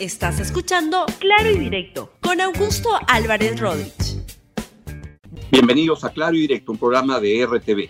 Estás 0.00 0.38
escuchando 0.38 1.06
Claro 1.18 1.50
y 1.50 1.58
Directo 1.58 2.12
con 2.20 2.40
Augusto 2.40 2.88
Álvarez 3.08 3.58
Rodríguez. 3.58 4.22
Bienvenidos 5.50 6.04
a 6.04 6.10
Claro 6.10 6.36
y 6.36 6.42
Directo, 6.42 6.70
un 6.70 6.78
programa 6.78 7.18
de 7.18 7.44
RTV. 7.44 7.88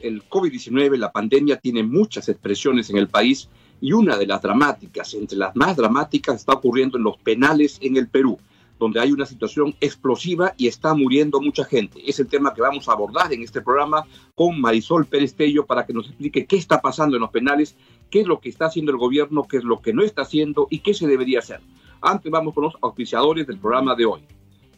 El 0.00 0.22
COVID-19, 0.28 0.96
la 0.96 1.10
pandemia, 1.10 1.56
tiene 1.56 1.82
muchas 1.82 2.28
expresiones 2.28 2.88
en 2.88 2.98
el 2.98 3.08
país 3.08 3.48
y 3.80 3.92
una 3.92 4.16
de 4.16 4.28
las 4.28 4.42
dramáticas, 4.42 5.14
entre 5.14 5.38
las 5.38 5.56
más 5.56 5.76
dramáticas, 5.76 6.36
está 6.36 6.52
ocurriendo 6.52 6.98
en 6.98 7.02
los 7.02 7.18
penales 7.18 7.78
en 7.80 7.96
el 7.96 8.06
Perú 8.06 8.38
donde 8.82 8.98
hay 8.98 9.12
una 9.12 9.26
situación 9.26 9.76
explosiva 9.80 10.54
y 10.56 10.66
está 10.66 10.92
muriendo 10.92 11.40
mucha 11.40 11.64
gente. 11.64 12.02
Es 12.04 12.18
el 12.18 12.26
tema 12.26 12.52
que 12.52 12.62
vamos 12.62 12.88
a 12.88 12.92
abordar 12.92 13.32
en 13.32 13.40
este 13.40 13.60
programa 13.60 14.04
con 14.34 14.60
Marisol 14.60 15.06
Pérez 15.06 15.36
Tello 15.36 15.64
para 15.64 15.86
que 15.86 15.92
nos 15.92 16.08
explique 16.08 16.46
qué 16.46 16.56
está 16.56 16.80
pasando 16.80 17.16
en 17.16 17.20
los 17.20 17.30
penales, 17.30 17.76
qué 18.10 18.22
es 18.22 18.26
lo 18.26 18.40
que 18.40 18.48
está 18.48 18.66
haciendo 18.66 18.90
el 18.90 18.98
gobierno, 18.98 19.46
qué 19.48 19.58
es 19.58 19.62
lo 19.62 19.80
que 19.80 19.92
no 19.92 20.02
está 20.02 20.22
haciendo 20.22 20.66
y 20.68 20.80
qué 20.80 20.94
se 20.94 21.06
debería 21.06 21.38
hacer. 21.38 21.60
Antes 22.00 22.32
vamos 22.32 22.54
con 22.54 22.64
los 22.64 22.74
auspiciadores 22.82 23.46
del 23.46 23.60
programa 23.60 23.94
de 23.94 24.04
hoy. 24.04 24.22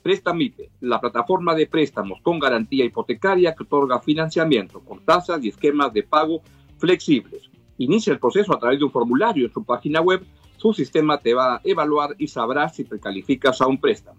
Prestamite, 0.02 0.68
la 0.80 1.00
plataforma 1.00 1.54
de 1.54 1.66
préstamos 1.66 2.20
con 2.20 2.38
garantía 2.38 2.84
hipotecaria 2.84 3.54
que 3.54 3.62
otorga 3.62 4.00
financiamiento 4.00 4.80
con 4.80 5.02
tasas 5.02 5.42
y 5.42 5.48
esquemas 5.48 5.94
de 5.94 6.02
pago 6.02 6.42
flexibles. 6.76 7.48
Inicia 7.78 8.12
el 8.12 8.18
proceso 8.18 8.54
a 8.54 8.58
través 8.58 8.78
de 8.78 8.84
un 8.84 8.92
formulario 8.92 9.46
en 9.46 9.52
su 9.54 9.64
página 9.64 10.02
web 10.02 10.22
su 10.64 10.72
sistema 10.72 11.18
te 11.18 11.34
va 11.34 11.56
a 11.56 11.60
evaluar 11.62 12.16
y 12.16 12.26
sabrá 12.26 12.70
si 12.70 12.84
te 12.84 12.98
calificas 12.98 13.60
a 13.60 13.66
un 13.66 13.78
préstamo. 13.78 14.18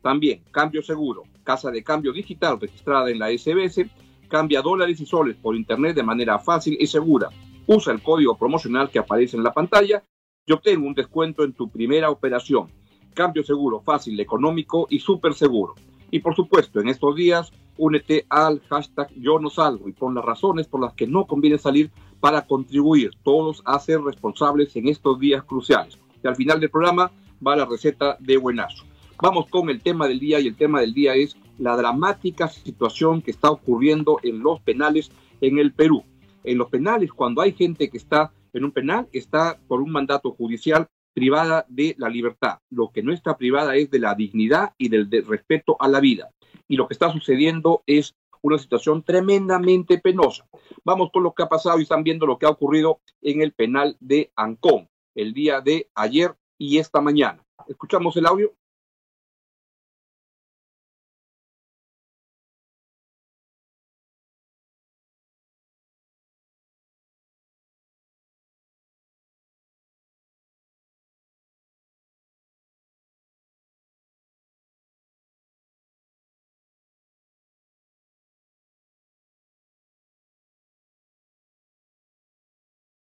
También, 0.00 0.44
Cambio 0.52 0.80
Seguro, 0.80 1.24
casa 1.42 1.72
de 1.72 1.82
cambio 1.82 2.12
digital 2.12 2.60
registrada 2.60 3.10
en 3.10 3.18
la 3.18 3.30
SBS, 3.36 3.90
cambia 4.28 4.62
dólares 4.62 5.00
y 5.00 5.06
soles 5.06 5.34
por 5.34 5.56
Internet 5.56 5.96
de 5.96 6.04
manera 6.04 6.38
fácil 6.38 6.76
y 6.78 6.86
segura. 6.86 7.30
Usa 7.66 7.92
el 7.92 8.00
código 8.00 8.38
promocional 8.38 8.90
que 8.90 9.00
aparece 9.00 9.36
en 9.36 9.42
la 9.42 9.52
pantalla 9.52 10.04
y 10.46 10.52
obtén 10.52 10.86
un 10.86 10.94
descuento 10.94 11.42
en 11.42 11.52
tu 11.52 11.68
primera 11.68 12.10
operación. 12.10 12.68
Cambio 13.12 13.42
seguro, 13.42 13.80
fácil, 13.80 14.20
económico 14.20 14.86
y 14.88 15.00
súper 15.00 15.34
seguro. 15.34 15.74
Y 16.12 16.20
por 16.20 16.36
supuesto, 16.36 16.78
en 16.78 16.90
estos 16.90 17.16
días, 17.16 17.50
únete 17.76 18.24
al 18.28 18.60
hashtag 18.68 19.12
Yo 19.16 19.40
no 19.40 19.50
salgo 19.50 19.88
y 19.88 19.92
pon 19.94 20.14
las 20.14 20.24
razones 20.24 20.68
por 20.68 20.80
las 20.80 20.92
que 20.92 21.08
no 21.08 21.26
conviene 21.26 21.58
salir 21.58 21.90
para 22.22 22.46
contribuir 22.46 23.10
todos 23.24 23.62
a 23.64 23.80
ser 23.80 24.00
responsables 24.00 24.76
en 24.76 24.86
estos 24.86 25.18
días 25.18 25.42
cruciales. 25.42 25.98
Y 26.22 26.28
al 26.28 26.36
final 26.36 26.60
del 26.60 26.70
programa 26.70 27.10
va 27.44 27.56
la 27.56 27.64
receta 27.64 28.16
de 28.20 28.36
buenazo. 28.36 28.84
Vamos 29.20 29.48
con 29.48 29.68
el 29.70 29.82
tema 29.82 30.06
del 30.06 30.20
día 30.20 30.38
y 30.38 30.46
el 30.46 30.54
tema 30.54 30.80
del 30.80 30.94
día 30.94 31.16
es 31.16 31.36
la 31.58 31.76
dramática 31.76 32.46
situación 32.46 33.22
que 33.22 33.32
está 33.32 33.50
ocurriendo 33.50 34.20
en 34.22 34.40
los 34.40 34.60
penales 34.60 35.10
en 35.40 35.58
el 35.58 35.72
Perú. 35.72 36.04
En 36.44 36.58
los 36.58 36.68
penales, 36.70 37.12
cuando 37.12 37.42
hay 37.42 37.54
gente 37.54 37.90
que 37.90 37.98
está 37.98 38.32
en 38.52 38.64
un 38.66 38.70
penal, 38.70 39.08
está 39.12 39.58
por 39.66 39.82
un 39.82 39.90
mandato 39.90 40.30
judicial 40.30 40.86
privada 41.14 41.66
de 41.68 41.96
la 41.98 42.08
libertad. 42.08 42.58
Lo 42.70 42.92
que 42.92 43.02
no 43.02 43.12
está 43.12 43.36
privada 43.36 43.74
es 43.74 43.90
de 43.90 43.98
la 43.98 44.14
dignidad 44.14 44.74
y 44.78 44.90
del 44.90 45.10
respeto 45.26 45.76
a 45.80 45.88
la 45.88 45.98
vida. 45.98 46.30
Y 46.68 46.76
lo 46.76 46.86
que 46.86 46.94
está 46.94 47.12
sucediendo 47.12 47.82
es 47.86 48.14
una 48.42 48.58
situación 48.58 49.02
tremendamente 49.02 49.98
penosa. 49.98 50.46
Vamos 50.84 51.10
con 51.12 51.22
lo 51.22 51.32
que 51.32 51.42
ha 51.42 51.48
pasado 51.48 51.78
y 51.78 51.82
están 51.82 52.02
viendo 52.02 52.26
lo 52.26 52.38
que 52.38 52.46
ha 52.46 52.50
ocurrido 52.50 53.00
en 53.22 53.40
el 53.40 53.52
penal 53.52 53.96
de 54.00 54.32
Ancón 54.36 54.88
el 55.14 55.32
día 55.32 55.60
de 55.60 55.90
ayer 55.94 56.34
y 56.58 56.78
esta 56.78 57.00
mañana. 57.00 57.44
¿Escuchamos 57.68 58.16
el 58.16 58.26
audio? 58.26 58.52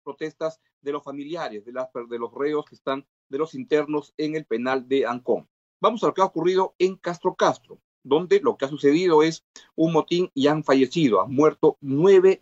Protestas 0.05 0.61
de 0.81 0.93
los 0.93 1.03
familiares, 1.03 1.66
de, 1.66 1.73
las, 1.73 1.89
de 1.93 2.19
los 2.19 2.33
reos 2.33 2.63
que 2.63 2.75
están, 2.75 3.05
de 3.27 3.38
los 3.38 3.55
internos 3.55 4.13
en 4.17 4.35
el 4.38 4.45
penal 4.45 4.88
de 4.88 5.05
Ancón. 5.05 5.49
Vamos 5.81 6.03
a 6.03 6.07
lo 6.07 6.13
que 6.13 6.21
ha 6.21 6.25
ocurrido 6.25 6.75
en 6.79 6.95
Castro 6.95 7.35
Castro, 7.35 7.81
donde 8.03 8.39
lo 8.39 8.55
que 8.55 8.66
ha 8.66 8.69
sucedido 8.69 9.23
es 9.23 9.43
un 9.75 9.91
motín 9.91 10.29
y 10.33 10.47
han 10.47 10.63
fallecido, 10.63 11.21
han 11.21 11.33
muerto 11.33 11.77
nueve, 11.81 12.39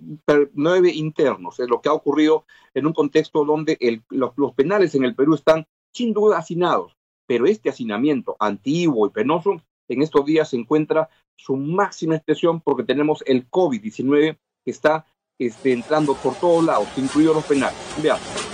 nueve 0.53 0.91
internos. 0.91 1.59
Es 1.59 1.69
lo 1.69 1.81
que 1.81 1.89
ha 1.89 1.93
ocurrido 1.93 2.45
en 2.73 2.85
un 2.85 2.93
contexto 2.93 3.45
donde 3.45 3.77
el, 3.79 4.03
los, 4.09 4.33
los 4.35 4.53
penales 4.53 4.93
en 4.93 5.05
el 5.05 5.15
Perú 5.15 5.35
están 5.35 5.65
sin 5.93 6.13
duda 6.13 6.37
hacinados, 6.37 6.97
pero 7.25 7.45
este 7.45 7.69
hacinamiento 7.69 8.35
antiguo 8.39 9.07
y 9.07 9.11
penoso 9.11 9.61
en 9.87 10.01
estos 10.01 10.25
días 10.25 10.49
se 10.49 10.57
encuentra 10.57 11.09
su 11.35 11.55
máxima 11.55 12.15
expresión 12.15 12.61
porque 12.61 12.83
tenemos 12.83 13.23
el 13.25 13.49
COVID-19 13.49 14.37
que 14.63 14.71
está 14.71 15.05
esté 15.47 15.73
entrando 15.73 16.15
por 16.15 16.35
todos 16.35 16.63
lados, 16.63 16.87
incluidos 16.97 17.35
los 17.35 17.45
penales. 17.45 17.77
Veamos. 18.01 18.52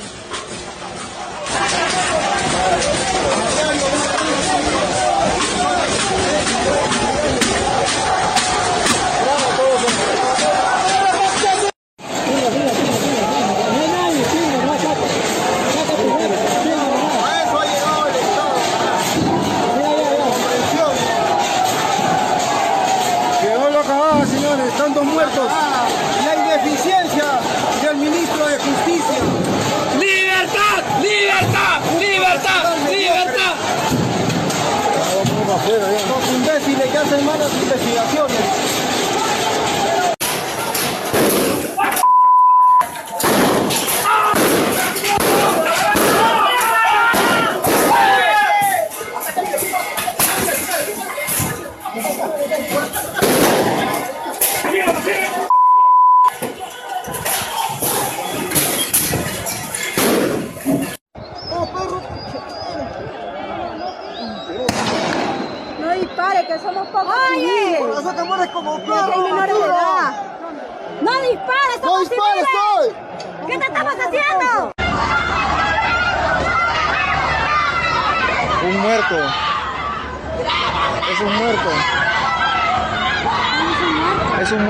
Son 84.46 84.70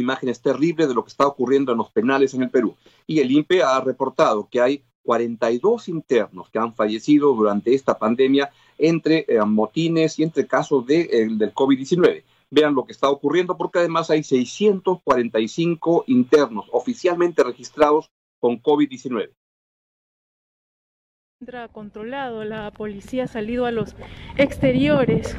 imágenes 0.00 0.40
terribles 0.40 0.88
de 0.88 0.94
lo 0.94 1.04
que 1.04 1.10
está 1.10 1.26
ocurriendo 1.26 1.72
en 1.72 1.78
los 1.78 1.90
penales 1.90 2.34
en 2.34 2.42
el 2.42 2.50
Perú. 2.50 2.74
Y 3.06 3.20
el 3.20 3.30
INPE 3.30 3.62
ha 3.62 3.80
reportado 3.80 4.48
que 4.50 4.60
hay 4.60 4.82
42 5.04 5.88
internos 5.88 6.50
que 6.50 6.58
han 6.58 6.74
fallecido 6.74 7.32
durante 7.34 7.74
esta 7.74 7.98
pandemia 7.98 8.50
entre 8.78 9.24
eh, 9.28 9.40
motines 9.44 10.18
y 10.18 10.22
entre 10.22 10.46
casos 10.46 10.86
de, 10.86 11.28
del 11.30 11.54
COVID-19. 11.54 12.24
Vean 12.50 12.74
lo 12.74 12.84
que 12.84 12.92
está 12.92 13.08
ocurriendo 13.08 13.56
porque 13.56 13.78
además 13.78 14.10
hay 14.10 14.24
645 14.24 16.04
internos 16.08 16.66
oficialmente 16.72 17.44
registrados 17.44 18.10
con 18.40 18.60
COVID-19 18.60 19.30
controlado, 21.72 22.44
la 22.44 22.70
policía 22.70 23.24
ha 23.24 23.26
salido 23.26 23.64
a 23.64 23.70
los 23.70 23.96
exteriores, 24.36 25.34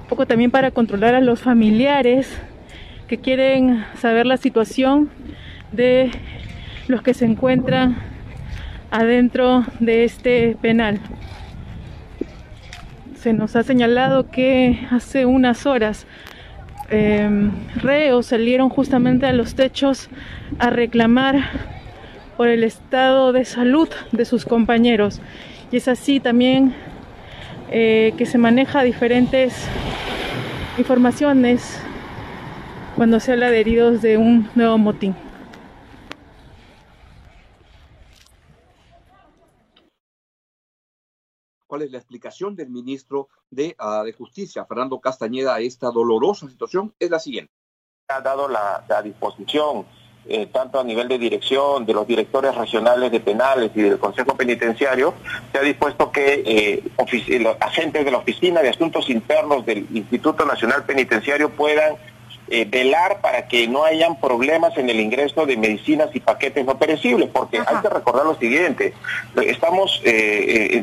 un 0.00 0.06
poco 0.08 0.26
también 0.26 0.50
para 0.50 0.70
controlar 0.70 1.14
a 1.14 1.20
los 1.20 1.42
familiares 1.42 2.40
que 3.08 3.18
quieren 3.18 3.86
saber 3.96 4.26
la 4.26 4.36
situación 4.36 5.08
de 5.72 6.10
los 6.88 7.02
que 7.02 7.14
se 7.14 7.24
encuentran 7.24 7.96
adentro 8.90 9.64
de 9.80 10.04
este 10.04 10.56
penal. 10.60 11.00
Se 13.16 13.32
nos 13.32 13.56
ha 13.56 13.62
señalado 13.62 14.30
que 14.30 14.86
hace 14.90 15.24
unas 15.24 15.64
horas 15.64 16.06
em, 16.90 17.50
reos 17.76 18.26
salieron 18.26 18.68
justamente 18.68 19.26
a 19.26 19.32
los 19.32 19.54
techos 19.54 20.08
a 20.58 20.70
reclamar 20.70 21.50
por 22.36 22.48
el 22.48 22.62
estado 22.62 23.32
de 23.32 23.46
salud 23.46 23.88
de 24.12 24.24
sus 24.26 24.44
compañeros. 24.44 25.20
Y 25.72 25.78
es 25.78 25.88
así 25.88 26.20
también 26.20 26.74
eh, 27.70 28.12
que 28.18 28.26
se 28.26 28.38
maneja 28.38 28.82
diferentes 28.82 29.66
informaciones 30.78 31.82
cuando 32.98 33.20
se 33.20 33.30
habla 33.30 33.48
de 33.48 33.60
heridos 33.60 34.02
de 34.02 34.16
un 34.16 34.50
nuevo 34.56 34.76
motín. 34.76 35.14
¿Cuál 41.68 41.82
es 41.82 41.92
la 41.92 41.98
explicación 41.98 42.56
del 42.56 42.70
ministro 42.70 43.28
de, 43.50 43.76
ah, 43.78 44.02
de 44.04 44.12
Justicia, 44.12 44.64
Fernando 44.64 44.98
Castañeda, 44.98 45.54
a 45.54 45.60
esta 45.60 45.92
dolorosa 45.92 46.48
situación? 46.48 46.92
Es 46.98 47.08
la 47.08 47.20
siguiente. 47.20 47.52
Ha 48.08 48.20
dado 48.20 48.48
la, 48.48 48.84
la 48.88 49.00
disposición 49.00 49.86
eh, 50.26 50.46
tanto 50.46 50.80
a 50.80 50.84
nivel 50.84 51.06
de 51.06 51.18
dirección, 51.18 51.86
de 51.86 51.94
los 51.94 52.04
directores 52.04 52.52
regionales 52.52 53.12
de 53.12 53.20
penales 53.20 53.70
y 53.76 53.80
del 53.80 54.00
Consejo 54.00 54.36
Penitenciario, 54.36 55.14
se 55.52 55.58
ha 55.58 55.62
dispuesto 55.62 56.10
que 56.10 56.42
eh, 56.44 57.38
los 57.38 57.56
agentes 57.60 58.04
de 58.04 58.10
la 58.10 58.18
Oficina 58.18 58.60
de 58.60 58.70
Asuntos 58.70 59.08
Internos 59.08 59.64
del 59.64 59.86
Instituto 59.92 60.44
Nacional 60.44 60.84
Penitenciario 60.84 61.50
puedan 61.50 61.96
velar 62.68 63.20
para 63.20 63.48
que 63.48 63.66
no 63.68 63.84
hayan 63.84 64.18
problemas 64.20 64.76
en 64.76 64.88
el 64.90 65.00
ingreso 65.00 65.46
de 65.46 65.56
medicinas 65.56 66.10
y 66.14 66.20
paquetes 66.20 66.64
no 66.64 66.78
perecibles, 66.78 67.28
porque 67.32 67.58
hay 67.58 67.76
que 67.82 67.88
recordar 67.88 68.24
lo 68.24 68.34
siguiente, 68.36 68.94
estamos, 69.46 70.02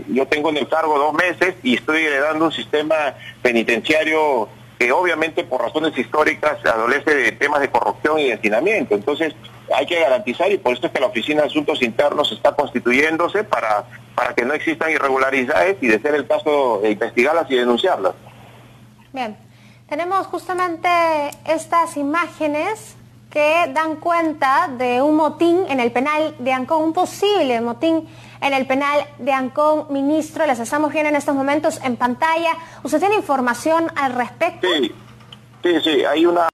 yo 0.09 0.27
tengo 0.27 0.49
en 0.49 0.57
el 0.57 0.67
cargo 0.67 0.97
dos 0.97 1.13
meses 1.13 1.55
y 1.63 1.75
estoy 1.75 2.03
heredando 2.03 2.45
un 2.45 2.51
sistema 2.51 3.15
penitenciario 3.41 4.47
que 4.77 4.91
obviamente 4.91 5.43
por 5.43 5.61
razones 5.61 5.97
históricas 5.97 6.57
adolece 6.65 7.15
de 7.15 7.31
temas 7.31 7.61
de 7.61 7.69
corrupción 7.69 8.19
y 8.19 8.27
de 8.27 8.33
hacinamiento. 8.33 8.95
Entonces 8.95 9.33
hay 9.73 9.85
que 9.85 9.99
garantizar 9.99 10.51
y 10.51 10.57
por 10.57 10.73
eso 10.73 10.87
es 10.87 10.91
que 10.91 10.99
la 10.99 11.07
Oficina 11.07 11.41
de 11.41 11.47
Asuntos 11.47 11.81
Internos 11.81 12.31
está 12.31 12.53
constituyéndose 12.53 13.43
para, 13.43 13.85
para 14.15 14.35
que 14.35 14.43
no 14.43 14.53
existan 14.53 14.91
irregularidades 14.91 15.77
y 15.81 15.87
de 15.87 15.99
ser 15.99 16.15
el 16.15 16.27
caso 16.27 16.81
de 16.83 16.91
investigarlas 16.91 17.49
y 17.49 17.55
denunciarlas. 17.55 18.13
Bien, 19.13 19.37
tenemos 19.87 20.27
justamente 20.27 20.89
estas 21.45 21.97
imágenes 21.97 22.95
que 23.29 23.69
dan 23.73 23.97
cuenta 23.97 24.69
de 24.77 25.01
un 25.01 25.15
motín 25.17 25.65
en 25.67 25.79
el 25.79 25.91
penal 25.91 26.35
de 26.39 26.53
Ancón, 26.53 26.83
un 26.83 26.93
posible 26.93 27.59
motín 27.59 28.07
en 28.39 28.53
el 28.53 28.65
penal 28.65 29.05
de 29.19 29.31
Ancón. 29.33 29.87
Ministro, 29.89 30.45
les 30.45 30.59
estamos 30.59 30.91
viendo 30.93 31.09
en 31.09 31.17
estos 31.17 31.35
momentos 31.35 31.79
en 31.83 31.97
pantalla. 31.97 32.51
¿Usted 32.83 32.99
tiene 32.99 33.15
información 33.15 33.91
al 33.95 34.13
respecto? 34.13 34.67
Sí, 34.73 34.91
sí, 35.63 35.81
sí, 35.83 36.05
hay 36.05 36.25
una... 36.25 36.47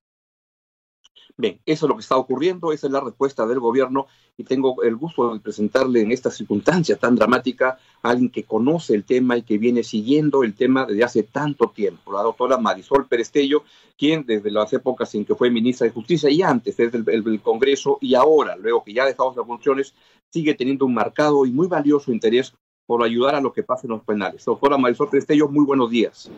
Bien, 1.41 1.59
eso 1.65 1.87
es 1.87 1.89
lo 1.89 1.95
que 1.95 2.01
está 2.01 2.17
ocurriendo, 2.17 2.71
esa 2.71 2.85
es 2.85 2.93
la 2.93 2.99
respuesta 2.99 3.47
del 3.47 3.59
gobierno 3.59 4.05
y 4.37 4.43
tengo 4.43 4.83
el 4.83 4.95
gusto 4.95 5.33
de 5.33 5.39
presentarle 5.39 6.01
en 6.01 6.11
esta 6.11 6.29
circunstancia 6.29 6.97
tan 6.97 7.15
dramática 7.15 7.79
a 8.03 8.09
alguien 8.11 8.29
que 8.29 8.43
conoce 8.43 8.93
el 8.93 9.05
tema 9.05 9.37
y 9.37 9.41
que 9.41 9.57
viene 9.57 9.83
siguiendo 9.83 10.43
el 10.43 10.53
tema 10.53 10.85
desde 10.85 11.03
hace 11.03 11.23
tanto 11.23 11.71
tiempo, 11.71 12.13
la 12.13 12.21
doctora 12.21 12.59
Marisol 12.59 13.07
Perestello, 13.07 13.63
quien 13.97 14.23
desde 14.23 14.51
las 14.51 14.71
épocas 14.73 15.15
en 15.15 15.25
que 15.25 15.33
fue 15.33 15.49
ministra 15.49 15.87
de 15.87 15.93
Justicia 15.93 16.29
y 16.29 16.43
antes 16.43 16.77
desde 16.77 16.99
el, 17.11 17.41
Congreso 17.41 17.97
y 18.01 18.13
ahora, 18.13 18.55
luego 18.55 18.83
que 18.83 18.93
ya 18.93 19.01
ha 19.01 19.07
dejado 19.07 19.33
sus 19.33 19.43
funciones, 19.43 19.95
sigue 20.29 20.53
teniendo 20.53 20.85
un 20.85 20.93
marcado 20.93 21.47
y 21.47 21.51
muy 21.51 21.65
valioso 21.65 22.11
interés 22.11 22.53
por 22.85 23.03
ayudar 23.03 23.33
a 23.33 23.41
lo 23.41 23.51
que 23.51 23.63
pasa 23.63 23.87
en 23.87 23.93
los 23.93 24.03
penales. 24.03 24.45
Doctora 24.45 24.77
Marisol 24.77 25.09
Perestello, 25.09 25.47
muy 25.47 25.65
buenos 25.65 25.89
días. 25.89 26.29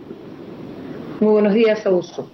Muy 1.20 1.34
buenos 1.34 1.54
días, 1.54 1.86
Augusto. 1.86 2.26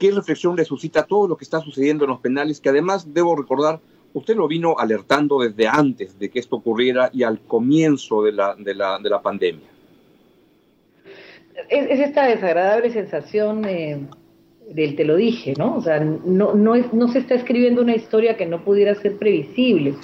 ¿Qué 0.00 0.10
reflexión 0.10 0.56
le 0.56 0.64
suscita 0.64 1.04
todo 1.04 1.28
lo 1.28 1.36
que 1.36 1.44
está 1.44 1.60
sucediendo 1.60 2.04
en 2.04 2.10
los 2.10 2.20
penales? 2.20 2.58
Que 2.58 2.70
además, 2.70 3.12
debo 3.12 3.36
recordar, 3.36 3.80
usted 4.14 4.34
lo 4.34 4.48
vino 4.48 4.76
alertando 4.78 5.40
desde 5.40 5.68
antes 5.68 6.18
de 6.18 6.30
que 6.30 6.38
esto 6.38 6.56
ocurriera 6.56 7.10
y 7.12 7.22
al 7.22 7.40
comienzo 7.40 8.22
de 8.22 8.32
la, 8.32 8.54
de 8.56 8.74
la, 8.74 8.98
de 8.98 9.10
la 9.10 9.20
pandemia. 9.20 9.68
Es, 11.68 12.00
esta 12.00 12.24
desagradable 12.24 12.90
sensación 12.90 13.66
eh, 13.66 14.00
del 14.70 14.96
te 14.96 15.04
lo 15.04 15.16
dije, 15.16 15.52
¿no? 15.58 15.76
O 15.76 15.82
sea, 15.82 16.00
no, 16.00 16.54
no, 16.54 16.74
es, 16.74 16.90
no 16.94 17.08
se 17.08 17.18
está 17.18 17.34
escribiendo 17.34 17.82
una 17.82 17.94
historia 17.94 18.38
que 18.38 18.46
no 18.46 18.64
pudiera 18.64 18.94
ser 18.94 19.18
previsible 19.18 19.94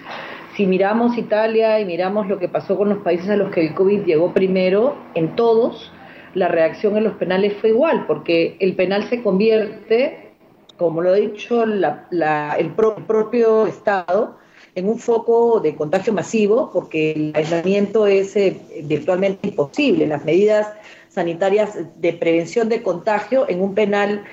si 0.57 0.67
miramos 0.67 1.19
Italia 1.19 1.79
y 1.81 1.85
miramos 1.85 2.29
lo 2.29 2.39
que 2.39 2.49
pasó 2.49 2.77
con 2.77 2.89
los 2.89 2.99
países 2.99 3.29
a 3.29 3.37
los 3.37 3.51
que 3.51 3.67
el 3.67 3.75
COVID 3.75 4.05
llegó 4.05 4.33
primero, 4.33 4.97
en 5.15 5.37
todos, 5.37 5.93
la 6.35 6.49
reacción 6.49 6.97
en 6.97 7.05
los 7.05 7.15
penales 7.15 7.55
fue 7.61 7.71
igual, 7.71 8.07
porque 8.07 8.57
el 8.61 8.75
penal 8.75 9.09
se 9.09 9.23
convierte, 9.23 10.31
como 10.77 11.01
lo 11.01 11.11
ha 11.11 11.15
dicho 11.15 11.65
el, 11.65 12.75
propio 13.07 13.67
Estado, 13.67 14.37
en 14.75 14.89
un 14.89 14.99
foco 14.99 15.61
de 15.61 15.75
contagio 15.75 16.13
masivo, 16.13 16.71
porque 16.73 17.13
el 17.13 17.33
aislamiento 17.35 18.07
es 18.07 18.37
eh, 18.37 18.61
virtualmente 18.85 19.49
imposible. 19.49 20.07
Las 20.07 20.25
medidas 20.25 20.69
sanitarias 21.09 21.79
de 21.97 22.13
prevención 22.13 22.69
de 22.69 22.83
contagio 22.83 23.49
en 23.49 23.63
un 23.63 23.75
penal 23.75 24.25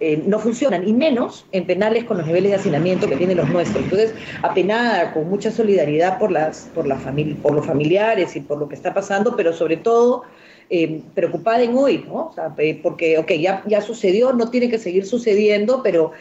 eh, 0.00 0.20
no 0.26 0.40
funcionan, 0.40 0.88
y 0.88 0.92
menos 0.92 1.46
en 1.52 1.64
penales 1.64 2.02
con 2.02 2.16
los 2.18 2.26
niveles 2.26 2.50
de 2.50 2.56
hacinamiento 2.56 3.08
que 3.08 3.14
tienen 3.14 3.36
los 3.36 3.48
nuestros. 3.48 3.84
Entonces, 3.84 4.12
apenada, 4.42 5.12
con 5.12 5.30
mucha 5.30 5.52
solidaridad 5.52 6.18
por, 6.18 6.32
las, 6.32 6.68
por, 6.74 6.88
la 6.88 6.98
por 7.40 7.54
los 7.54 7.64
familiares 7.64 8.34
y 8.34 8.40
por 8.40 8.58
lo 8.58 8.68
que 8.68 8.74
está 8.74 8.92
pasando, 8.92 9.36
pero 9.36 9.52
sobre 9.52 9.76
todo 9.76 10.24
eh, 10.70 11.02
preocupada 11.14 11.62
en 11.62 11.76
hoy, 11.76 12.04
¿no? 12.06 12.28
O 12.28 12.32
sea, 12.34 12.54
eh, 12.58 12.78
porque, 12.82 13.18
ok, 13.18 13.32
ya, 13.32 13.62
ya 13.66 13.80
sucedió, 13.80 14.32
no 14.32 14.50
tiene 14.50 14.68
que 14.70 14.78
seguir 14.78 15.06
sucediendo, 15.06 15.82
pero 15.82 16.12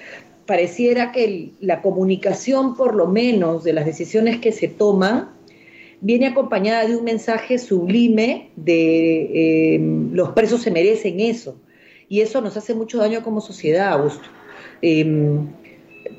pareciera 0.46 1.12
que 1.12 1.52
la 1.60 1.82
comunicación, 1.82 2.76
por 2.76 2.96
lo 2.96 3.08
menos, 3.08 3.64
de 3.64 3.74
las 3.74 3.86
decisiones 3.86 4.40
que 4.40 4.52
se 4.52 4.68
toman, 4.68 5.30
viene 6.02 6.28
acompañada 6.28 6.86
de 6.88 6.96
un 6.96 7.04
mensaje 7.04 7.60
sublime 7.60 8.50
de 8.56 9.80
los 10.12 10.30
presos 10.30 10.64
se 10.64 10.72
merecen 10.72 11.20
eso 11.20 11.58
y 12.12 12.20
eso 12.20 12.42
nos 12.42 12.58
hace 12.58 12.74
mucho 12.74 12.98
daño 12.98 13.24
como 13.24 13.40
sociedad, 13.40 13.94
Augusto. 13.94 14.28
Em, 14.82 15.48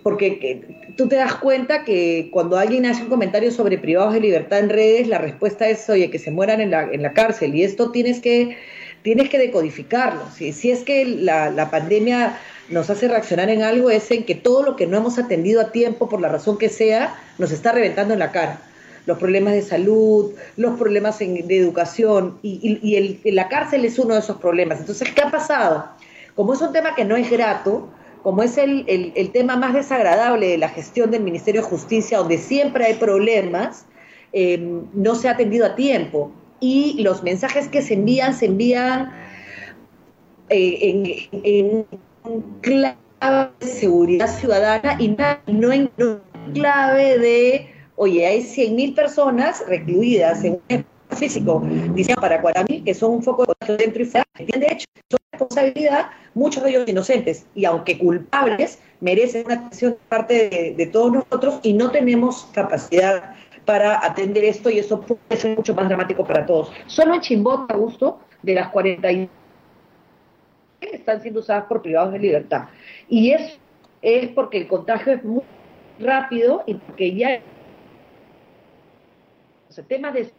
porque 0.02 0.76
tú 0.96 1.08
te 1.08 1.16
das 1.16 1.34
cuenta 1.34 1.84
que 1.84 2.28
cuando 2.32 2.56
alguien 2.56 2.86
hace 2.86 3.02
un 3.02 3.08
comentario 3.08 3.50
sobre 3.50 3.78
privados 3.78 4.14
de 4.14 4.20
libertad 4.20 4.58
en 4.58 4.68
redes, 4.68 5.08
la 5.08 5.18
respuesta 5.18 5.68
es, 5.68 5.88
oye, 5.88 6.10
que 6.10 6.18
se 6.18 6.30
mueran 6.30 6.60
en 6.60 6.70
la, 6.70 6.84
en 6.90 7.02
la 7.02 7.12
cárcel. 7.12 7.54
Y 7.54 7.64
esto 7.64 7.90
tienes 7.90 8.20
que, 8.20 8.56
tienes 9.02 9.28
que 9.28 9.38
decodificarlo. 9.38 10.22
Si, 10.34 10.52
si 10.52 10.70
es 10.70 10.80
que 10.80 11.04
la, 11.04 11.50
la, 11.50 11.70
pandemia 11.70 12.38
nos 12.68 12.90
hace 12.90 13.08
reaccionar 13.08 13.50
en 13.50 13.62
algo, 13.62 13.90
es 13.90 14.10
en 14.10 14.24
que 14.24 14.34
todo 14.34 14.62
lo 14.62 14.76
que 14.76 14.86
no 14.86 14.96
hemos 14.96 15.18
atendido 15.18 15.60
a 15.60 15.72
tiempo, 15.72 16.08
por 16.08 16.20
la 16.20 16.28
razón 16.28 16.58
que 16.58 16.68
sea, 16.68 17.14
nos 17.38 17.52
está 17.52 17.72
reventando 17.72 18.14
en 18.14 18.20
la 18.20 18.32
cara 18.32 18.60
los 19.06 19.18
problemas 19.18 19.54
de 19.54 19.62
salud, 19.62 20.32
los 20.56 20.78
problemas 20.78 21.18
de 21.18 21.58
educación, 21.58 22.38
y, 22.42 22.94
el, 22.96 23.34
la 23.34 23.48
cárcel 23.48 23.84
es 23.84 23.98
uno 23.98 24.14
de 24.14 24.20
esos 24.20 24.36
problemas. 24.36 24.80
Entonces, 24.80 25.10
¿qué 25.12 25.22
ha 25.22 25.30
pasado? 25.30 25.88
Como 26.34 26.54
es 26.54 26.60
un 26.60 26.72
tema 26.72 26.94
que 26.94 27.04
no 27.04 27.16
es 27.16 27.30
grato, 27.30 27.88
como 28.22 28.42
es 28.42 28.58
el, 28.58 29.30
tema 29.32 29.56
más 29.56 29.74
desagradable 29.74 30.48
de 30.48 30.58
la 30.58 30.68
gestión 30.68 31.10
del 31.10 31.22
Ministerio 31.22 31.62
de 31.62 31.68
Justicia, 31.68 32.18
donde 32.18 32.38
siempre 32.38 32.86
hay 32.86 32.94
problemas, 32.94 33.86
eh, 34.32 34.58
no 34.92 35.14
se 35.14 35.28
ha 35.28 35.32
atendido 35.32 35.66
a 35.66 35.74
tiempo. 35.74 36.32
Y 36.60 37.02
los 37.02 37.22
mensajes 37.22 37.68
que 37.68 37.82
se 37.82 37.94
envían, 37.94 38.34
se 38.34 38.46
envían 38.46 39.12
eh, 40.48 41.26
en, 41.32 41.86
clave 42.60 42.96
de 43.60 43.66
seguridad 43.66 44.28
ciudadana 44.28 44.96
y 44.98 45.08
no 45.46 45.72
en 45.72 45.90
clave 46.54 47.18
de 47.18 47.72
Oye, 47.96 48.26
hay 48.26 48.40
100.000 48.40 48.94
personas 48.94 49.62
recluidas 49.68 50.42
en 50.44 50.58
un 50.68 50.84
físico 51.16 51.62
diseñado 51.94 52.20
para 52.20 52.42
40.000 52.42 52.84
que 52.84 52.94
son 52.94 53.12
un 53.12 53.22
foco 53.22 53.44
de 53.44 53.76
dentro 53.76 54.02
y 54.02 54.06
fuera. 54.06 54.26
De 54.36 54.66
hecho, 54.66 54.86
son 55.10 55.20
responsabilidad, 55.32 56.10
muchos 56.34 56.62
de 56.62 56.70
ellos 56.70 56.88
inocentes, 56.88 57.46
y 57.54 57.64
aunque 57.64 57.98
culpables, 57.98 58.80
merecen 59.00 59.46
una 59.46 59.54
atención 59.54 59.96
parte 60.08 60.74
de, 60.76 60.86
todos 60.86 61.12
nosotros 61.12 61.60
y 61.62 61.72
no 61.72 61.90
tenemos 61.90 62.48
capacidad 62.52 63.34
para 63.64 64.04
atender 64.04 64.44
esto 64.44 64.70
y 64.70 64.78
eso 64.78 65.00
puede 65.00 65.36
ser 65.36 65.56
mucho 65.56 65.74
más 65.74 65.88
dramático 65.88 66.24
para 66.24 66.44
todos. 66.46 66.72
Solo 66.86 67.14
en 67.14 67.20
Chimbote, 67.20 67.72
Augusto, 67.72 68.20
de 68.42 68.54
las 68.54 68.68
40 68.70 69.08
están 70.80 71.22
siendo 71.22 71.40
usadas 71.40 71.64
por 71.64 71.80
privados 71.82 72.12
de 72.12 72.18
libertad. 72.18 72.64
Y 73.08 73.30
eso 73.30 73.56
es 74.02 74.28
porque 74.30 74.58
el 74.58 74.66
contagio 74.66 75.12
es 75.12 75.24
muy 75.24 75.42
rápido 76.00 76.64
y 76.66 76.74
porque 76.74 77.14
ya 77.14 77.40
o 79.68 79.74
sea, 79.74 79.84
temas 79.84 80.12
de 80.12 80.30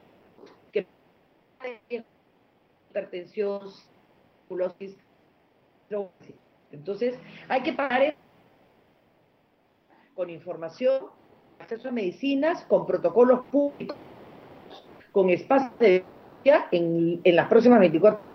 hipertensión, 2.90 3.62
entonces 6.72 7.16
hay 7.48 7.62
que 7.62 7.74
parar 7.74 8.16
con 10.16 10.30
información, 10.30 11.06
acceso 11.60 11.90
a 11.90 11.92
medicinas, 11.92 12.64
con 12.66 12.86
protocolos 12.86 13.46
públicos, 13.48 13.98
con 15.12 15.30
espacio 15.30 15.72
de 15.80 16.04
en, 16.72 17.22
en 17.24 17.36
las 17.36 17.48
próximas 17.48 17.80
24 17.80 18.34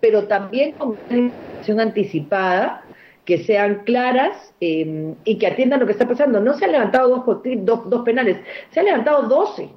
pero 0.00 0.26
también 0.26 0.72
con 0.72 0.96
información 1.10 1.80
anticipada 1.80 2.82
que 3.24 3.44
sean 3.44 3.82
claras 3.84 4.54
eh, 4.60 5.14
y 5.24 5.38
que 5.38 5.46
atiendan 5.46 5.80
lo 5.80 5.86
que 5.86 5.92
está 5.92 6.08
pasando. 6.08 6.40
No 6.40 6.54
se 6.54 6.64
han 6.64 6.72
levantado 6.72 7.08
dos, 7.08 7.42
dos, 7.58 7.90
dos 7.90 8.04
penales, 8.04 8.38
se 8.70 8.80
han 8.80 8.86
levantado 8.86 9.28
12 9.28 9.68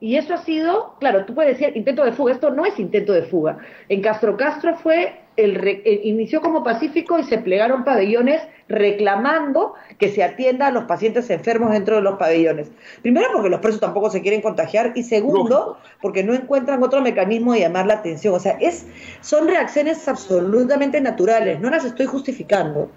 y 0.00 0.16
eso 0.16 0.34
ha 0.34 0.38
sido, 0.38 0.94
claro, 1.00 1.24
tú 1.24 1.34
puedes 1.34 1.58
decir 1.58 1.76
intento 1.76 2.04
de 2.04 2.12
fuga, 2.12 2.32
esto 2.32 2.50
no 2.50 2.64
es 2.64 2.78
intento 2.78 3.12
de 3.12 3.22
fuga. 3.22 3.58
En 3.88 4.00
Castro 4.00 4.36
Castro 4.36 4.76
fue, 4.76 5.20
el, 5.36 5.82
inició 6.04 6.40
como 6.40 6.62
pacífico 6.62 7.18
y 7.18 7.24
se 7.24 7.38
plegaron 7.38 7.84
pabellones 7.84 8.40
reclamando 8.68 9.74
que 9.98 10.08
se 10.10 10.22
atienda 10.22 10.68
a 10.68 10.70
los 10.70 10.84
pacientes 10.84 11.30
enfermos 11.30 11.72
dentro 11.72 11.96
de 11.96 12.02
los 12.02 12.16
pabellones. 12.16 12.70
Primero 13.02 13.28
porque 13.32 13.48
los 13.48 13.60
presos 13.60 13.80
tampoco 13.80 14.10
se 14.10 14.22
quieren 14.22 14.40
contagiar 14.40 14.92
y 14.94 15.02
segundo 15.02 15.78
porque 16.00 16.22
no 16.22 16.32
encuentran 16.32 16.80
otro 16.82 17.00
mecanismo 17.00 17.54
de 17.54 17.60
llamar 17.60 17.86
la 17.86 17.94
atención. 17.94 18.34
O 18.34 18.40
sea, 18.40 18.56
es, 18.60 18.86
son 19.20 19.48
reacciones 19.48 20.06
absolutamente 20.06 21.00
naturales, 21.00 21.58
no 21.60 21.70
las 21.70 21.84
estoy 21.84 22.06
justificando 22.06 22.88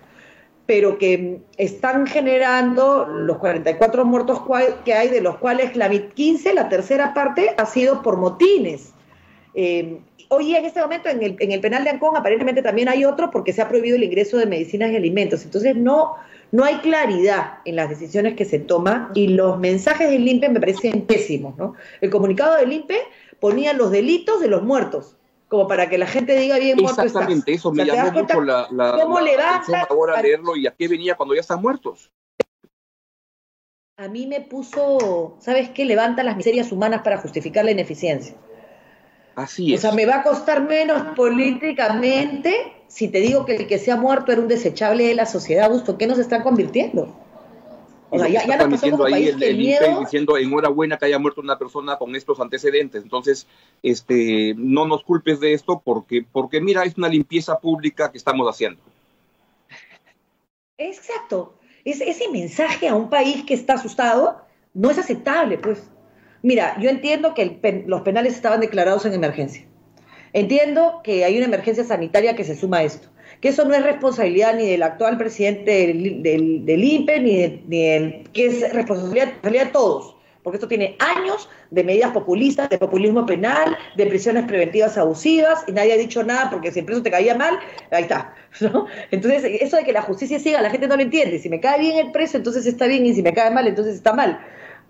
pero 0.66 0.98
que 0.98 1.40
están 1.58 2.08
generando 2.08 3.06
los 3.06 3.38
44 3.40 4.06
muertos 4.06 4.42
que 4.86 4.94
hay, 4.94 5.10
de 5.10 5.22
los 5.22 5.38
cuales 5.38 5.76
la 5.76 5.90
15, 5.90 6.54
la 6.54 6.70
tercera 6.70 7.14
parte, 7.14 7.54
ha 7.58 7.66
sido 7.66 8.02
por 8.02 8.18
motines. 8.18 8.94
Eh, 9.54 10.00
hoy 10.30 10.56
en 10.56 10.64
este 10.64 10.82
momento 10.82 11.10
en 11.10 11.22
el, 11.22 11.36
en 11.40 11.52
el, 11.52 11.60
penal 11.60 11.84
de 11.84 11.90
Ancón 11.90 12.16
aparentemente 12.16 12.62
también 12.62 12.88
hay 12.88 13.04
otro 13.04 13.32
porque 13.32 13.52
se 13.52 13.62
ha 13.62 13.68
prohibido 13.68 13.98
el 13.98 14.04
ingreso 14.04 14.38
de 14.38 14.46
medicinas 14.46 14.92
y 14.92 14.96
alimentos. 14.96 15.44
Entonces 15.44 15.76
no, 15.76 16.16
no 16.52 16.64
hay 16.64 16.76
claridad 16.76 17.60
en 17.66 17.76
las 17.76 17.90
decisiones 17.90 18.36
que 18.36 18.46
se 18.46 18.60
toman 18.60 19.10
y 19.14 19.28
los 19.28 19.60
mensajes 19.60 20.10
del 20.10 20.28
INPE 20.28 20.50
me 20.50 20.60
parecen 20.60 21.02
pésimos. 21.02 21.58
¿no? 21.58 21.74
El 22.00 22.10
comunicado 22.10 22.56
del 22.56 22.72
INPE 22.72 23.00
ponía 23.40 23.74
los 23.74 23.92
delitos 23.92 24.40
de 24.40 24.48
los 24.48 24.64
muertos 24.64 25.18
como 25.52 25.68
para 25.68 25.90
que 25.90 25.98
la 25.98 26.08
gente 26.08 26.34
diga 26.40 26.58
bien 26.58 26.78
muerto 26.78 27.02
Exactamente, 27.02 27.52
eso 27.52 27.74
me 27.74 27.84
llamó 27.84 28.22
mucho 28.22 28.40
la, 28.40 28.70
la, 28.72 28.94
¿cómo 28.94 29.20
la 29.20 29.86
ahora 29.90 30.22
leerlo 30.22 30.56
y 30.56 30.66
a 30.66 30.74
qué 30.74 30.88
venía 30.88 31.16
cuando 31.16 31.36
ya 31.36 31.42
están 31.42 31.62
muertos. 31.62 32.10
A 33.98 34.08
mí 34.08 34.28
me 34.28 34.40
puso, 34.40 35.36
¿sabes 35.42 35.70
qué? 35.72 35.84
Levanta 35.84 36.24
las 36.24 36.38
miserias 36.38 36.72
humanas 36.72 37.02
para 37.02 37.18
justificar 37.18 37.66
la 37.66 37.72
ineficiencia. 37.72 38.38
Así 39.36 39.74
es. 39.74 39.80
O 39.80 39.82
sea, 39.82 39.92
me 39.92 40.06
va 40.06 40.20
a 40.20 40.24
costar 40.24 40.66
menos 40.66 41.16
políticamente 41.18 42.86
si 42.88 43.10
te 43.10 43.20
digo 43.20 43.46
que 43.46 43.58
el 43.58 43.68
que 43.68 43.78
se 43.78 43.92
ha 43.92 43.98
muerto 43.98 44.32
era 44.32 44.40
un 44.40 44.48
desechable 44.48 45.06
de 45.06 45.16
la 45.16 45.26
sociedad, 45.26 45.66
Augusto, 45.66 45.98
¿qué 45.98 46.08
nos 46.08 46.18
están 46.18 46.44
convirtiendo? 46.44 47.14
O 48.14 48.20
sea, 48.20 48.28
ya, 48.28 48.70
pasó 48.70 48.92
como 48.92 49.06
ahí 49.06 49.30
el, 49.30 49.42
el 49.42 49.58
diciendo 50.02 50.38
enhorabuena 50.38 50.98
que 50.98 51.06
haya 51.06 51.18
muerto 51.18 51.40
una 51.40 51.58
persona 51.58 51.96
con 51.96 52.14
estos 52.14 52.42
antecedentes. 52.42 53.04
Entonces, 53.04 53.48
este, 53.82 54.54
no 54.58 54.86
nos 54.86 55.02
culpes 55.06 55.40
de 55.40 55.54
esto 55.54 55.82
porque, 55.84 56.26
porque 56.30 56.60
mira, 56.60 56.84
es 56.84 56.98
una 56.98 57.08
limpieza 57.08 57.58
pública 57.58 58.12
que 58.12 58.18
estamos 58.18 58.46
haciendo. 58.50 58.82
Exacto. 60.78 61.54
Es, 61.86 62.02
ese 62.02 62.30
mensaje 62.30 62.90
a 62.90 62.96
un 62.96 63.10
país 63.10 63.46
que 63.46 63.54
está 63.54 63.76
asustado 63.76 64.42
no 64.74 64.92
es 64.92 64.98
aceptable, 64.98 65.58
pues. 65.58 65.90
Mira, 66.42 66.78
yo 66.82 66.90
entiendo 66.90 67.34
que 67.34 67.62
los 67.88 68.02
penales 68.02 68.34
estaban 68.36 68.60
declarados 68.60 69.06
en 69.06 69.14
emergencia. 69.14 69.66
Entiendo 70.34 71.00
que 71.02 71.24
hay 71.24 71.38
una 71.38 71.46
emergencia 71.46 71.86
sanitaria 71.86 72.36
que 72.36 72.44
se 72.44 72.58
suma 72.58 72.80
a 72.80 72.84
esto 72.84 73.08
que 73.42 73.50
eso 73.50 73.66
no 73.66 73.74
es 73.74 73.84
responsabilidad 73.84 74.56
ni 74.56 74.68
del 74.68 74.84
actual 74.84 75.18
presidente 75.18 75.88
del, 75.88 76.22
del, 76.22 76.84
INPE, 76.84 77.20
ni, 77.20 77.38
de, 77.66 78.24
que 78.32 78.46
es 78.46 78.74
responsabilidad, 78.74 79.34
de 79.42 79.66
todos, 79.66 80.16
porque 80.44 80.58
esto 80.58 80.68
tiene 80.68 80.96
años 81.00 81.50
de 81.72 81.84
medidas 81.84 82.12
populistas, 82.12 82.70
de 82.70 82.78
populismo 82.78 83.26
penal, 83.26 83.76
de 83.96 84.06
prisiones 84.06 84.46
preventivas 84.46 84.96
abusivas, 84.98 85.64
y 85.68 85.72
nadie 85.72 85.94
ha 85.94 85.98
dicho 85.98 86.24
nada 86.24 86.52
porque 86.52 86.72
si 86.72 86.80
el 86.80 86.86
preso 86.86 87.02
te 87.02 87.10
caía 87.10 87.36
mal, 87.36 87.58
ahí 87.90 88.04
está. 88.04 88.36
Entonces, 89.12 89.44
eso 89.60 89.78
de 89.78 89.84
que 89.84 89.92
la 89.92 90.04
justicia 90.04 90.40
siga, 90.40 90.62
la 90.62 90.70
gente 90.70 90.88
no 90.88 90.96
lo 90.96 91.02
entiende. 91.02 91.40
Si 91.40 91.50
me 91.50 91.60
cae 91.60 91.80
bien 91.80 91.98
el 91.98 92.12
preso, 92.12 92.38
entonces 92.38 92.66
está 92.66 92.86
bien, 92.86 93.06
y 93.06 93.14
si 93.14 93.24
me 93.24 93.34
cae 93.34 93.50
mal, 93.50 93.68
entonces 93.68 93.96
está 93.96 94.14
mal 94.14 94.40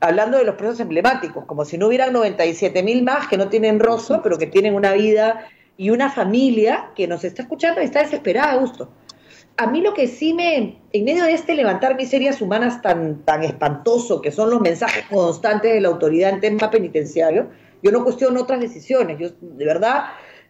hablando 0.02 0.38
de 0.40 0.44
los 0.44 0.56
presos 0.56 0.80
emblemáticos, 0.80 1.46
como 1.46 1.64
si 1.64 1.78
no 1.78 1.88
hubieran 1.88 2.12
97 2.12 2.84
mil 2.84 3.04
más 3.04 3.28
que 3.28 3.38
no 3.38 3.50
tienen 3.50 3.80
rostro, 3.80 4.22
pero 4.24 4.38
que 4.38 4.48
tienen 4.48 4.74
una 4.74 4.94
vida 4.94 5.48
y 5.78 5.90
una 5.90 6.12
familia 6.12 6.92
que 6.96 7.08
nos 7.08 7.24
está 7.24 7.44
escuchando 7.44 7.82
y 7.82 7.86
está 7.86 8.02
desesperada, 8.02 8.54
Augusto. 8.54 8.90
A 9.58 9.68
mí 9.68 9.82
lo 9.82 9.94
que 9.94 10.08
sí 10.08 10.34
me, 10.34 10.78
en 10.92 11.04
medio 11.04 11.26
de 11.26 11.34
este 11.34 11.56
levantar 11.56 11.96
miserias 11.96 12.42
humanas 12.42 12.82
tan, 12.82 13.24
tan 13.26 13.44
espantoso, 13.44 14.22
que 14.22 14.32
son 14.32 14.50
los 14.50 14.62
mensajes 14.62 15.06
constantes 15.06 15.74
de 15.74 15.82
la 15.82 15.90
autoridad 15.90 16.32
en 16.32 16.40
tema 16.40 16.72
penitenciario, 16.72 17.50
yo 17.84 17.92
no 17.92 18.04
cuestiono 18.04 18.42
otras 18.42 18.60
decisiones, 18.60 19.18
yo 19.20 19.30
de 19.42 19.66
verdad 19.66 20.06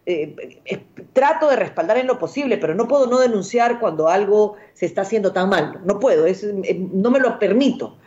eh, 0.06 0.36
trato 1.14 1.50
de 1.50 1.56
respaldar 1.56 1.98
en 1.98 2.08
lo 2.08 2.20
posible, 2.20 2.58
pero 2.58 2.76
no 2.76 2.88
puedo 2.88 3.08
no 3.08 3.20
denunciar 3.20 3.80
cuando 3.80 4.08
algo 4.08 4.56
se 4.74 4.86
está 4.86 5.02
haciendo 5.02 5.32
tan 5.32 5.50
mal, 5.50 5.80
no 5.86 6.00
puedo, 6.00 6.26
es, 6.26 6.44
eh, 6.44 6.88
no 6.94 7.12
me 7.12 7.20
lo 7.20 7.40
permito. 7.40 7.98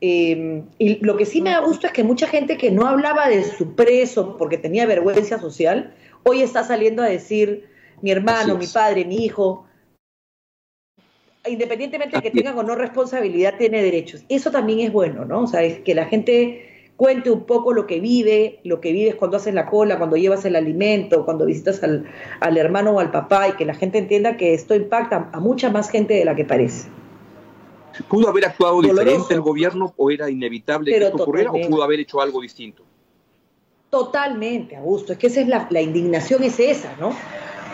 y 0.00 0.98
lo 1.00 1.16
que 1.16 1.26
sí 1.26 1.42
me 1.42 1.50
da 1.50 1.60
gusto 1.60 1.88
es 1.88 1.92
que 1.92 2.04
mucha 2.04 2.28
gente 2.28 2.56
que 2.56 2.70
no 2.70 2.86
hablaba 2.86 3.28
de 3.28 3.42
su 3.42 3.74
preso 3.74 4.36
porque 4.36 4.58
tenía 4.58 4.86
vergüenza 4.86 5.40
social, 5.40 5.92
hoy 6.24 6.42
está 6.42 6.64
saliendo 6.64 7.02
a 7.02 7.06
decir 7.06 7.68
mi 8.02 8.10
hermano, 8.10 8.56
mi 8.56 8.66
padre, 8.66 9.04
mi 9.04 9.24
hijo, 9.24 9.66
independientemente 11.46 12.16
de 12.16 12.22
que 12.22 12.30
tengan 12.30 12.58
o 12.58 12.62
no 12.62 12.74
responsabilidad, 12.74 13.54
tiene 13.58 13.82
derechos. 13.82 14.24
Eso 14.28 14.50
también 14.50 14.80
es 14.80 14.92
bueno, 14.92 15.24
¿no? 15.24 15.42
O 15.42 15.46
sea, 15.46 15.62
es 15.62 15.80
que 15.80 15.94
la 15.94 16.06
gente 16.06 16.92
cuente 16.96 17.30
un 17.30 17.44
poco 17.44 17.72
lo 17.72 17.86
que 17.86 18.00
vive, 18.00 18.60
lo 18.64 18.80
que 18.80 18.92
vives 18.92 19.14
cuando 19.14 19.36
haces 19.36 19.54
la 19.54 19.66
cola, 19.66 19.98
cuando 19.98 20.16
llevas 20.16 20.44
el 20.44 20.56
alimento, 20.56 21.24
cuando 21.24 21.46
visitas 21.46 21.80
al, 21.82 22.56
hermano 22.56 22.90
o 22.90 23.00
al 23.00 23.10
papá, 23.10 23.48
y 23.48 23.52
que 23.52 23.64
la 23.64 23.74
gente 23.74 23.98
entienda 23.98 24.36
que 24.36 24.52
esto 24.52 24.74
impacta 24.74 25.30
a 25.32 25.40
mucha 25.40 25.70
más 25.70 25.90
gente 25.90 26.14
de 26.14 26.24
la 26.24 26.34
que 26.34 26.44
parece. 26.44 26.88
¿Pudo 28.08 28.28
haber 28.28 28.46
actuado 28.46 28.82
diferente 28.82 29.34
el 29.34 29.40
gobierno 29.40 29.94
o 29.96 30.10
era 30.10 30.28
inevitable 30.28 30.90
que 30.90 31.04
esto 31.04 31.22
ocurriera 31.22 31.50
o 31.50 31.60
pudo 31.68 31.82
haber 31.82 32.00
hecho 32.00 32.20
algo 32.20 32.40
distinto? 32.40 32.84
Totalmente, 33.90 34.76
Augusto. 34.76 35.12
Es 35.12 35.18
que 35.18 35.28
esa 35.28 35.40
es 35.40 35.48
la, 35.48 35.80
indignación 35.80 36.42
es 36.42 36.60
esa, 36.60 36.94
¿no? 37.00 37.10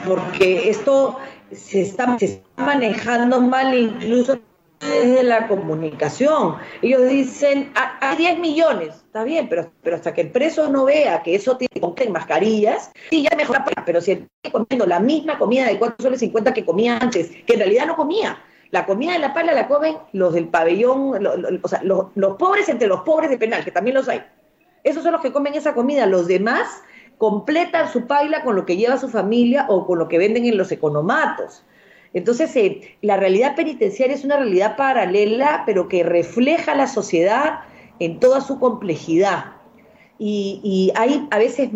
Porque 0.06 0.68
esto 0.68 1.18
se 1.50 1.82
está, 1.82 2.16
manejando 2.56 3.40
mal 3.40 3.76
incluso 3.76 4.38
desde 4.80 5.24
la 5.24 5.48
comunicación. 5.48 6.56
Ellos 6.82 7.08
dicen, 7.08 7.72
ah, 7.74 7.98
hay 8.00 8.16
10 8.16 8.38
millones, 8.38 8.94
está 8.94 9.24
bien, 9.24 9.48
pero, 9.48 9.72
pero 9.82 9.96
hasta 9.96 10.14
que 10.14 10.20
el 10.20 10.30
preso 10.30 10.70
no 10.70 10.84
vea 10.84 11.22
que 11.22 11.34
eso 11.34 11.56
tiene 11.56 11.80
con 11.80 11.94
mascarillas, 12.12 12.92
sí, 13.10 13.22
ya 13.28 13.36
mejor, 13.36 13.58
pero 13.84 14.00
si 14.00 14.12
está 14.12 14.52
comiendo 14.52 14.86
la 14.86 15.00
misma 15.00 15.38
comida 15.38 15.66
de 15.66 15.78
4 15.78 15.96
soles 16.00 16.20
50 16.20 16.54
que 16.54 16.64
comía 16.64 16.98
antes, 16.98 17.30
que 17.46 17.54
en 17.54 17.58
realidad 17.60 17.86
no 17.86 17.96
comía. 17.96 18.38
La 18.70 18.86
comida 18.86 19.12
de 19.12 19.20
la 19.20 19.32
pala 19.32 19.52
la 19.52 19.68
comen 19.68 19.96
los 20.12 20.34
del 20.34 20.48
pabellón, 20.48 21.24
o 21.62 21.68
sea, 21.68 21.80
los 21.82 22.36
pobres 22.36 22.68
entre 22.68 22.88
los 22.88 23.02
pobres 23.02 23.30
de 23.30 23.38
penal, 23.38 23.64
que 23.64 23.70
también 23.70 23.94
los 23.94 24.08
hay. 24.08 24.22
Esos 24.84 25.02
son 25.02 25.12
los 25.12 25.22
que 25.22 25.32
comen 25.32 25.54
esa 25.54 25.74
comida. 25.74 26.06
Los 26.06 26.28
demás 26.28 26.82
completan 27.18 27.90
su 27.90 28.06
paila 28.06 28.42
con 28.42 28.54
lo 28.54 28.66
que 28.66 28.76
lleva 28.76 28.98
su 28.98 29.08
familia 29.08 29.66
o 29.68 29.86
con 29.86 29.98
lo 29.98 30.08
que 30.08 30.18
venden 30.18 30.44
en 30.44 30.56
los 30.58 30.70
economatos. 30.72 31.64
Entonces, 32.12 32.54
eh, 32.54 32.96
la 33.02 33.16
realidad 33.16 33.56
penitenciaria 33.56 34.14
es 34.14 34.24
una 34.24 34.36
realidad 34.36 34.76
paralela, 34.76 35.64
pero 35.66 35.88
que 35.88 36.04
refleja 36.04 36.74
la 36.74 36.86
sociedad 36.86 37.60
en 37.98 38.20
toda 38.20 38.40
su 38.40 38.60
complejidad. 38.60 39.54
Y, 40.16 40.60
y, 40.62 40.92
hay 40.94 41.26
a 41.32 41.38
veces 41.38 41.70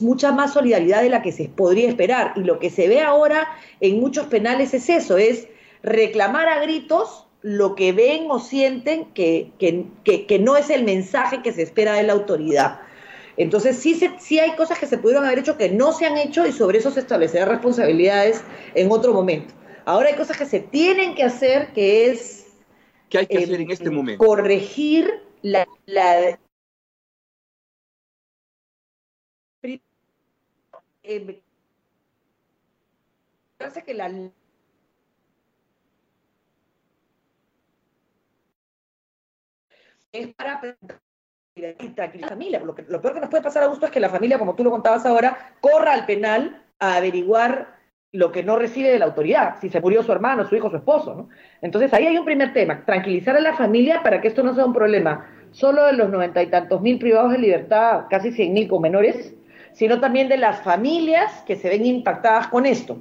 mucha 0.00 0.32
más 0.32 0.54
solidaridad 0.54 1.02
de 1.02 1.10
la 1.10 1.20
que 1.20 1.30
se 1.30 1.50
podría 1.50 1.88
esperar. 1.88 2.32
Y 2.36 2.40
lo 2.40 2.58
que 2.58 2.70
se 2.70 2.88
ve 2.88 3.02
ahora 3.02 3.48
en 3.80 4.00
muchos 4.00 4.26
penales 4.28 4.72
es 4.72 4.88
eso, 4.88 5.18
es 5.18 5.46
reclamar 5.82 6.48
a 6.48 6.60
gritos 6.60 7.26
lo 7.42 7.74
que 7.74 7.92
ven 7.92 8.30
o 8.30 8.38
sienten 8.38 9.06
que, 9.12 9.52
que, 9.58 10.38
no 10.38 10.56
es 10.56 10.70
el 10.70 10.84
mensaje 10.84 11.42
que 11.42 11.52
se 11.52 11.62
espera 11.62 11.94
de 11.94 12.04
la 12.04 12.12
autoridad. 12.12 12.80
Entonces 13.36 13.76
sí, 13.76 13.94
se, 13.94 14.12
sí 14.20 14.38
hay 14.38 14.52
cosas 14.52 14.78
que 14.78 14.86
se 14.86 14.98
pudieron 14.98 15.24
haber 15.24 15.40
hecho 15.40 15.56
que 15.56 15.70
no 15.70 15.92
se 15.92 16.06
han 16.06 16.16
hecho 16.16 16.46
y 16.46 16.52
sobre 16.52 16.78
eso 16.78 16.90
se 16.90 17.00
establecerán 17.00 17.48
responsabilidades 17.48 18.42
en 18.74 18.90
otro 18.92 19.12
momento. 19.12 19.54
Ahora 19.84 20.08
hay 20.08 20.14
cosas 20.14 20.36
que 20.36 20.46
se 20.46 20.60
tienen 20.60 21.14
que 21.14 21.24
hacer 21.24 21.72
que 21.72 22.10
es... 22.10 22.46
¿Qué 23.08 23.18
hay 23.18 23.26
que 23.26 23.38
hacer 23.38 23.60
en 23.60 23.70
este 23.70 23.90
momento? 23.90 24.24
Corregir 24.24 25.22
la... 25.42 25.66
la 25.86 26.38
eh, 31.04 31.42
parece 33.58 33.82
que 33.82 33.94
la 33.94 34.08
es 40.12 40.28
para 40.34 40.60
tranquilizar 41.54 42.20
la 42.20 42.28
familia. 42.28 42.60
Lo, 42.60 42.74
que, 42.74 42.82
lo 42.82 43.00
peor 43.00 43.14
que 43.14 43.20
nos 43.20 43.30
puede 43.30 43.42
pasar 43.42 43.62
a 43.62 43.66
gusto 43.66 43.86
es 43.86 43.92
que 43.92 44.00
la 44.00 44.10
familia, 44.10 44.38
como 44.38 44.54
tú 44.54 44.64
lo 44.64 44.70
contabas 44.70 45.04
ahora, 45.06 45.54
corra 45.60 45.92
al 45.92 46.06
penal 46.06 46.62
a 46.78 46.96
averiguar 46.96 47.80
lo 48.14 48.30
que 48.30 48.42
no 48.42 48.56
recibe 48.56 48.90
de 48.90 48.98
la 48.98 49.06
autoridad, 49.06 49.56
si 49.60 49.70
se 49.70 49.80
murió 49.80 50.02
su 50.02 50.12
hermano, 50.12 50.46
su 50.46 50.54
hijo, 50.54 50.68
su 50.68 50.76
esposo. 50.76 51.14
¿no? 51.14 51.28
Entonces 51.62 51.92
ahí 51.94 52.06
hay 52.06 52.18
un 52.18 52.26
primer 52.26 52.52
tema, 52.52 52.84
tranquilizar 52.84 53.36
a 53.36 53.40
la 53.40 53.56
familia 53.56 54.02
para 54.02 54.20
que 54.20 54.28
esto 54.28 54.42
no 54.42 54.54
sea 54.54 54.66
un 54.66 54.74
problema 54.74 55.26
solo 55.50 55.86
de 55.86 55.94
los 55.94 56.10
noventa 56.10 56.42
y 56.42 56.48
tantos 56.48 56.82
mil 56.82 56.98
privados 56.98 57.32
de 57.32 57.38
libertad, 57.38 58.04
casi 58.10 58.32
cien 58.32 58.52
mil 58.52 58.68
con 58.68 58.82
menores, 58.82 59.34
sino 59.72 59.98
también 59.98 60.28
de 60.28 60.36
las 60.36 60.60
familias 60.60 61.42
que 61.46 61.56
se 61.56 61.70
ven 61.70 61.86
impactadas 61.86 62.48
con 62.48 62.66
esto. 62.66 62.98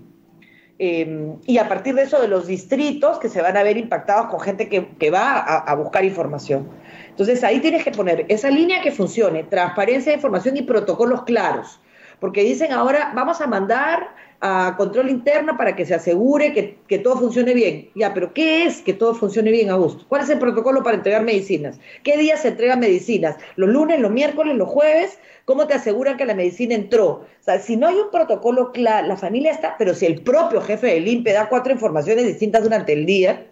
Eh, 0.83 1.35
y 1.45 1.59
a 1.59 1.69
partir 1.69 1.93
de 1.93 2.01
eso 2.01 2.19
de 2.19 2.27
los 2.27 2.47
distritos 2.47 3.19
que 3.19 3.29
se 3.29 3.39
van 3.39 3.55
a 3.55 3.61
ver 3.61 3.77
impactados 3.77 4.31
con 4.31 4.39
gente 4.39 4.67
que, 4.67 4.87
que 4.97 5.11
va 5.11 5.33
a, 5.33 5.57
a, 5.59 5.75
buscar 5.75 6.03
información. 6.03 6.67
Entonces 7.07 7.43
ahí 7.43 7.59
tienes 7.59 7.83
que 7.83 7.91
poner 7.91 8.25
esa 8.29 8.49
línea 8.49 8.81
que 8.81 8.91
funcione, 8.91 9.43
transparencia 9.43 10.11
de 10.11 10.15
información 10.15 10.57
y 10.57 10.63
protocolos 10.63 11.21
claros, 11.21 11.79
porque 12.19 12.41
dicen 12.41 12.71
ahora 12.71 13.11
vamos 13.13 13.41
a 13.41 13.45
mandar 13.45 14.15
a 14.41 14.73
control 14.75 15.09
interno 15.09 15.55
para 15.55 15.75
que 15.75 15.85
se 15.85 15.93
asegure 15.93 16.51
que, 16.51 16.77
que, 16.87 16.97
todo 16.97 17.15
funcione 17.15 17.53
bien. 17.53 17.89
Ya, 17.93 18.11
pero 18.13 18.33
¿qué 18.33 18.65
es 18.65 18.81
que 18.81 18.93
todo 18.93 19.13
funcione 19.13 19.51
bien, 19.51 19.69
Augusto? 19.69 20.03
¿Cuál 20.09 20.23
es 20.23 20.29
el 20.29 20.39
protocolo 20.39 20.81
para 20.81 20.97
entregar 20.97 21.23
medicinas? 21.23 21.79
¿Qué 22.03 22.17
días 22.17 22.41
se 22.41 22.49
entregan 22.49 22.79
medicinas? 22.79 23.37
¿Los 23.55 23.69
lunes, 23.69 23.99
los 23.99 24.11
miércoles, 24.11 24.55
los 24.55 24.67
jueves? 24.67 25.19
¿Cómo 25.45 25.67
te 25.67 25.75
aseguran 25.75 26.17
que 26.17 26.25
la 26.25 26.33
medicina 26.33 26.73
entró? 26.73 27.07
O 27.07 27.43
sea, 27.43 27.59
si 27.59 27.77
no 27.77 27.87
hay 27.87 27.95
un 27.95 28.09
protocolo 28.09 28.71
claro, 28.71 29.07
la 29.07 29.15
familia 29.15 29.51
está, 29.51 29.75
pero 29.77 29.93
si 29.93 30.07
el 30.07 30.21
propio 30.23 30.59
jefe 30.61 30.87
del 30.87 31.07
INPE 31.07 31.33
da 31.33 31.47
cuatro 31.47 31.71
informaciones 31.71 32.25
distintas 32.25 32.63
durante 32.63 32.93
el 32.93 33.05
día, 33.05 33.45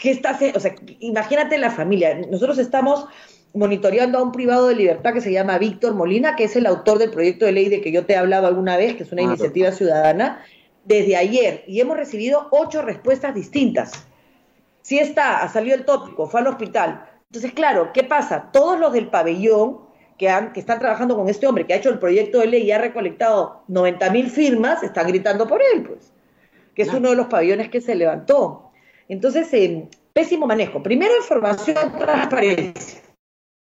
¿qué 0.00 0.12
está? 0.12 0.38
O 0.54 0.60
sea, 0.60 0.74
imagínate 1.00 1.58
la 1.58 1.70
familia. 1.70 2.18
Nosotros 2.30 2.56
estamos 2.56 3.06
monitoreando 3.54 4.18
a 4.18 4.22
un 4.22 4.32
privado 4.32 4.68
de 4.68 4.74
libertad 4.74 5.12
que 5.12 5.20
se 5.20 5.32
llama 5.32 5.58
Víctor 5.58 5.94
Molina, 5.94 6.36
que 6.36 6.44
es 6.44 6.56
el 6.56 6.66
autor 6.66 6.98
del 6.98 7.10
proyecto 7.10 7.46
de 7.46 7.52
ley 7.52 7.68
de 7.68 7.80
que 7.80 7.90
yo 7.90 8.04
te 8.04 8.12
he 8.12 8.16
hablado 8.16 8.46
alguna 8.46 8.76
vez, 8.76 8.94
que 8.96 9.02
es 9.02 9.12
una 9.12 9.22
iniciativa 9.22 9.72
ciudadana, 9.72 10.44
desde 10.84 11.16
ayer, 11.16 11.64
y 11.66 11.80
hemos 11.80 11.96
recibido 11.96 12.48
ocho 12.50 12.82
respuestas 12.82 13.34
distintas. 13.34 14.06
Si 14.82 14.98
está, 14.98 15.42
ha 15.42 15.48
salido 15.48 15.74
el 15.74 15.84
tópico, 15.84 16.28
fue 16.28 16.40
al 16.40 16.46
hospital. 16.46 17.04
Entonces, 17.24 17.52
claro, 17.52 17.90
¿qué 17.92 18.04
pasa? 18.04 18.50
Todos 18.52 18.78
los 18.78 18.92
del 18.92 19.08
pabellón 19.08 19.80
que, 20.16 20.28
han, 20.28 20.52
que 20.52 20.60
están 20.60 20.78
trabajando 20.78 21.16
con 21.16 21.28
este 21.28 21.46
hombre 21.46 21.66
que 21.66 21.74
ha 21.74 21.78
hecho 21.78 21.90
el 21.90 21.98
proyecto 21.98 22.38
de 22.38 22.46
ley 22.46 22.62
y 22.62 22.72
ha 22.72 22.78
recolectado 22.78 23.64
90 23.68 24.10
mil 24.10 24.30
firmas, 24.30 24.82
están 24.82 25.08
gritando 25.08 25.46
por 25.46 25.60
él, 25.74 25.82
pues, 25.82 26.12
que 26.74 26.82
es 26.82 26.92
uno 26.92 27.10
de 27.10 27.16
los 27.16 27.26
pabellones 27.26 27.68
que 27.68 27.80
se 27.80 27.94
levantó. 27.94 28.70
Entonces, 29.08 29.52
eh, 29.54 29.88
pésimo 30.12 30.46
manejo. 30.46 30.82
Primero, 30.82 31.16
información, 31.16 31.98
transparencia 31.98 33.05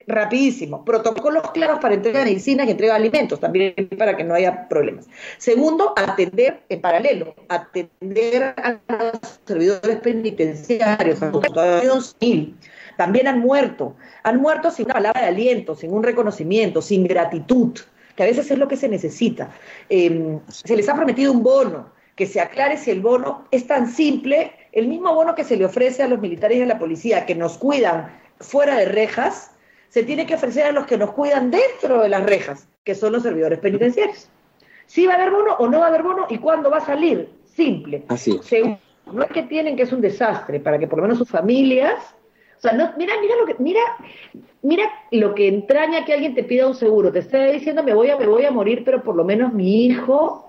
rapidísimo. 0.08 0.84
Protocolos 0.84 1.50
claros 1.52 1.78
para 1.78 1.94
entrega 1.94 2.20
de 2.20 2.24
medicinas 2.24 2.66
y 2.66 2.70
entrega 2.70 2.94
de 2.94 3.00
alimentos, 3.00 3.38
también 3.38 3.74
para 3.96 4.16
que 4.16 4.24
no 4.24 4.34
haya 4.34 4.68
problemas. 4.68 5.06
Segundo, 5.36 5.92
atender 5.96 6.62
en 6.68 6.80
paralelo, 6.80 7.34
atender 7.48 8.54
a 8.56 8.78
los 8.88 9.40
servidores 9.44 10.00
penitenciarios, 10.00 11.22
a 11.22 12.00
civil. 12.00 12.56
También 12.96 13.28
han 13.28 13.38
muerto, 13.38 13.94
han 14.24 14.40
muerto 14.40 14.70
sin 14.70 14.86
una 14.86 14.94
palabra 14.94 15.20
de 15.20 15.28
aliento, 15.28 15.76
sin 15.76 15.92
un 15.92 16.02
reconocimiento, 16.02 16.82
sin 16.82 17.06
gratitud, 17.06 17.78
que 18.16 18.22
a 18.24 18.26
veces 18.26 18.50
es 18.50 18.58
lo 18.58 18.66
que 18.66 18.76
se 18.76 18.88
necesita. 18.88 19.50
Eh, 19.88 20.38
se 20.48 20.74
les 20.74 20.88
ha 20.88 20.96
prometido 20.96 21.30
un 21.30 21.42
bono, 21.44 21.90
que 22.16 22.26
se 22.26 22.40
aclare 22.40 22.76
si 22.76 22.90
el 22.90 23.00
bono 23.00 23.46
es 23.52 23.68
tan 23.68 23.88
simple, 23.88 24.52
el 24.72 24.88
mismo 24.88 25.14
bono 25.14 25.36
que 25.36 25.44
se 25.44 25.56
le 25.56 25.64
ofrece 25.64 26.02
a 26.02 26.08
los 26.08 26.18
militares 26.18 26.58
y 26.58 26.62
a 26.62 26.66
la 26.66 26.78
policía, 26.78 27.24
que 27.26 27.36
nos 27.36 27.58
cuidan 27.58 28.10
fuera 28.40 28.76
de 28.76 28.86
rejas, 28.86 29.52
se 29.88 30.02
tiene 30.02 30.26
que 30.26 30.34
ofrecer 30.34 30.66
a 30.66 30.72
los 30.72 30.86
que 30.86 30.98
nos 30.98 31.12
cuidan 31.12 31.50
dentro 31.50 32.02
de 32.02 32.08
las 32.08 32.24
rejas, 32.24 32.68
que 32.84 32.94
son 32.94 33.12
los 33.12 33.22
servidores 33.22 33.58
penitenciarios. 33.58 34.28
Si 34.86 35.06
va 35.06 35.14
a 35.14 35.16
haber 35.16 35.30
bono 35.30 35.54
o 35.58 35.68
no 35.68 35.80
va 35.80 35.86
a 35.86 35.88
haber 35.88 36.02
bono 36.02 36.26
y 36.28 36.38
cuándo 36.38 36.70
va 36.70 36.78
a 36.78 36.86
salir. 36.86 37.28
Simple. 37.44 38.04
Así 38.08 38.36
es. 38.38 38.46
Según, 38.46 38.78
no 39.12 39.22
es 39.22 39.30
que 39.30 39.42
tienen 39.42 39.76
que 39.76 39.82
es 39.82 39.92
un 39.92 40.00
desastre, 40.00 40.60
para 40.60 40.78
que 40.78 40.86
por 40.86 40.98
lo 40.98 41.02
menos 41.02 41.18
sus 41.18 41.28
familias. 41.28 42.14
O 42.56 42.60
sea, 42.60 42.72
no, 42.72 42.92
mira, 42.96 43.14
mira 43.20 43.36
lo 43.36 43.46
que, 43.46 43.56
mira, 43.58 43.80
mira 44.62 44.84
lo 45.12 45.34
que 45.34 45.48
entraña 45.48 46.04
que 46.04 46.12
alguien 46.12 46.34
te 46.34 46.44
pida 46.44 46.66
un 46.66 46.74
seguro. 46.74 47.12
Te 47.12 47.20
está 47.20 47.44
diciendo 47.46 47.82
me 47.82 47.94
voy 47.94 48.10
a, 48.10 48.16
me 48.16 48.26
voy 48.26 48.44
a 48.44 48.50
morir, 48.50 48.82
pero 48.84 49.02
por 49.02 49.14
lo 49.14 49.24
menos 49.24 49.52
mi 49.52 49.86
hijo 49.86 50.47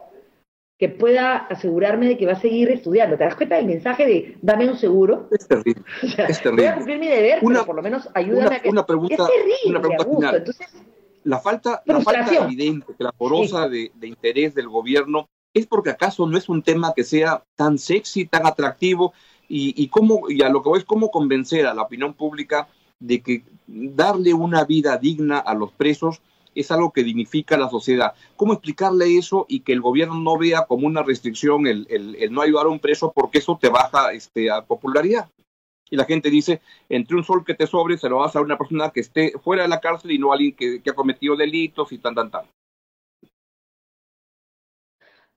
que 0.80 0.88
pueda 0.88 1.36
asegurarme 1.36 2.08
de 2.08 2.18
que 2.18 2.26
va 2.26 2.32
a 2.32 2.40
seguir 2.40 2.72
estudiando. 2.72 3.18
¿Te 3.18 3.26
das 3.26 3.36
cuenta 3.36 3.58
del 3.58 3.66
mensaje 3.66 4.06
de 4.06 4.38
dame 4.42 4.70
un 4.70 4.78
seguro? 4.78 5.28
Es 5.30 5.46
terrible. 5.46 5.84
O 6.04 6.08
sea, 6.08 6.26
es 6.26 6.42
terrible. 6.42 6.64
Voy 6.64 6.72
a 6.72 6.76
cumplir 6.76 7.00
mi 7.00 7.08
deber, 7.10 7.40
una, 7.42 7.56
pero 7.56 7.66
por 7.66 7.76
lo 7.76 7.82
menos 7.82 8.10
ayúdame 8.14 8.48
una, 8.48 8.56
a 8.56 8.62
que... 8.62 8.70
Una 8.70 8.86
pregunta, 8.86 9.16
es 9.16 9.30
terrible, 9.30 9.58
una 9.66 9.82
pregunta 9.82 10.06
final. 10.08 10.36
Entonces, 10.38 10.68
la 11.26 11.40
falta, 11.40 11.84
la 11.86 12.00
falta 12.00 12.46
evidente, 12.46 12.94
clamorosa 12.98 13.66
sí. 13.66 13.72
de, 13.72 13.92
de 13.94 14.08
interés 14.08 14.56
del 14.56 14.70
gobierno, 14.70 15.28
¿es 15.54 15.68
porque 15.68 15.90
acaso 15.90 16.26
no 16.26 16.38
es 16.38 16.48
un 16.48 16.64
tema 16.64 16.94
que 16.96 17.04
sea 17.04 17.44
tan 17.58 17.78
sexy, 17.78 18.26
tan 18.26 18.48
atractivo? 18.48 19.14
Y, 19.50 19.74
y, 19.76 19.90
cómo, 19.90 20.30
y 20.30 20.42
a 20.44 20.50
lo 20.50 20.64
que 20.64 20.70
voy 20.70 20.80
es 20.80 20.86
cómo 20.86 21.12
convencer 21.12 21.66
a 21.66 21.74
la 21.74 21.82
opinión 21.82 22.14
pública 22.14 22.70
de 23.00 23.22
que 23.22 23.44
darle 23.68 24.34
una 24.34 24.64
vida 24.64 24.98
digna 24.98 25.40
a 25.40 25.54
los 25.56 25.74
presos 25.74 26.22
es 26.56 26.72
algo 26.72 26.92
que 26.92 27.04
dignifica 27.04 27.56
a 27.56 27.60
la 27.60 27.70
sociedad. 27.70 28.14
¿Cómo 28.36 28.54
explicarle 28.54 29.18
eso 29.18 29.46
y 29.48 29.62
que 29.62 29.74
el 29.74 29.82
gobierno 29.82 30.16
no 30.16 30.38
vea 30.38 30.66
como 30.68 30.88
una 30.88 31.04
restricción 31.04 31.68
el, 31.68 31.88
el, 31.90 32.16
el 32.16 32.32
no 32.32 32.42
ayudar 32.42 32.66
a 32.66 32.70
un 32.70 32.80
preso 32.80 33.12
porque 33.14 33.40
eso 33.40 33.58
te 33.62 33.70
baja 33.70 34.12
este, 34.14 34.50
a 34.52 34.64
popularidad? 34.64 35.30
Y 35.90 35.96
la 35.96 36.06
gente 36.06 36.30
dice, 36.30 36.62
entre 36.88 37.16
un 37.16 37.24
sol 37.24 37.44
que 37.44 37.56
te 37.56 37.66
sobre, 37.66 37.98
se 37.98 38.10
lo 38.10 38.18
vas 38.18 38.36
a 38.36 38.42
una 38.42 38.58
persona 38.58 38.92
que 38.92 39.00
esté 39.00 39.34
fuera 39.44 39.64
de 39.64 39.70
la 39.70 39.80
cárcel 39.80 40.12
y 40.12 40.20
no 40.20 40.32
a 40.32 40.36
alguien 40.36 40.56
que, 40.56 40.82
que 40.82 40.90
ha 40.90 40.94
cometido 40.94 41.36
delitos 41.36 41.92
y 41.92 41.98
tan, 41.98 42.14
tan, 42.14 42.30
tan. 42.30 42.46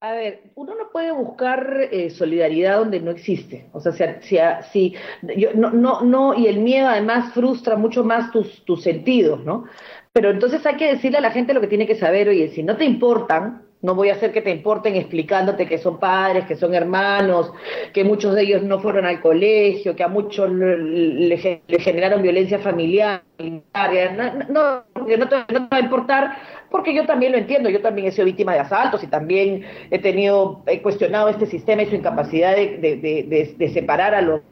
A 0.00 0.14
ver, 0.14 0.50
uno 0.56 0.74
no 0.74 0.90
puede 0.90 1.12
buscar 1.12 1.88
eh, 1.92 2.10
solidaridad 2.10 2.78
donde 2.78 3.00
no 3.00 3.12
existe. 3.12 3.70
O 3.72 3.80
sea, 3.80 3.92
si, 3.92 4.04
si, 4.20 4.36
si 4.72 4.94
yo, 5.36 5.50
no, 5.54 5.70
no, 5.70 6.00
no, 6.00 6.34
y 6.34 6.48
el 6.48 6.58
miedo 6.58 6.88
además 6.88 7.32
frustra 7.32 7.76
mucho 7.76 8.02
más 8.02 8.32
tus, 8.32 8.64
tus 8.64 8.82
sentidos, 8.82 9.44
¿no? 9.44 9.64
Pero 10.12 10.30
entonces 10.30 10.64
hay 10.66 10.76
que 10.76 10.92
decirle 10.92 11.18
a 11.18 11.22
la 11.22 11.30
gente 11.30 11.54
lo 11.54 11.60
que 11.62 11.68
tiene 11.68 11.86
que 11.86 11.94
saber, 11.94 12.28
oye, 12.28 12.50
si 12.50 12.62
no 12.62 12.76
te 12.76 12.84
importan, 12.84 13.62
no 13.80 13.94
voy 13.94 14.10
a 14.10 14.12
hacer 14.12 14.30
que 14.30 14.42
te 14.42 14.50
importen 14.50 14.94
explicándote 14.94 15.66
que 15.66 15.78
son 15.78 15.98
padres, 15.98 16.44
que 16.44 16.54
son 16.54 16.74
hermanos, 16.74 17.50
que 17.94 18.04
muchos 18.04 18.34
de 18.34 18.42
ellos 18.42 18.62
no 18.62 18.78
fueron 18.78 19.06
al 19.06 19.22
colegio, 19.22 19.96
que 19.96 20.04
a 20.04 20.08
muchos 20.08 20.50
le, 20.52 20.76
le, 21.66 21.80
generaron 21.80 22.22
violencia 22.22 22.58
familiar. 22.58 23.22
No, 23.38 24.34
no, 24.50 24.84
no, 24.94 25.28
te, 25.28 25.36
va 25.36 25.66
a 25.70 25.80
importar, 25.80 26.36
porque 26.70 26.94
yo 26.94 27.06
también 27.06 27.32
lo 27.32 27.38
entiendo, 27.38 27.70
yo 27.70 27.80
también 27.80 28.06
he 28.06 28.12
sido 28.12 28.26
víctima 28.26 28.52
de 28.52 28.60
asaltos 28.60 29.02
y 29.02 29.06
también 29.06 29.64
he 29.90 29.98
tenido, 29.98 30.62
he 30.66 30.82
cuestionado 30.82 31.30
este 31.30 31.46
sistema 31.46 31.82
y 31.82 31.86
su 31.86 31.96
incapacidad 31.96 32.54
de, 32.54 32.76
de, 32.78 32.96
de, 32.98 33.54
de 33.56 33.68
separar 33.70 34.14
a 34.14 34.20
los 34.20 34.42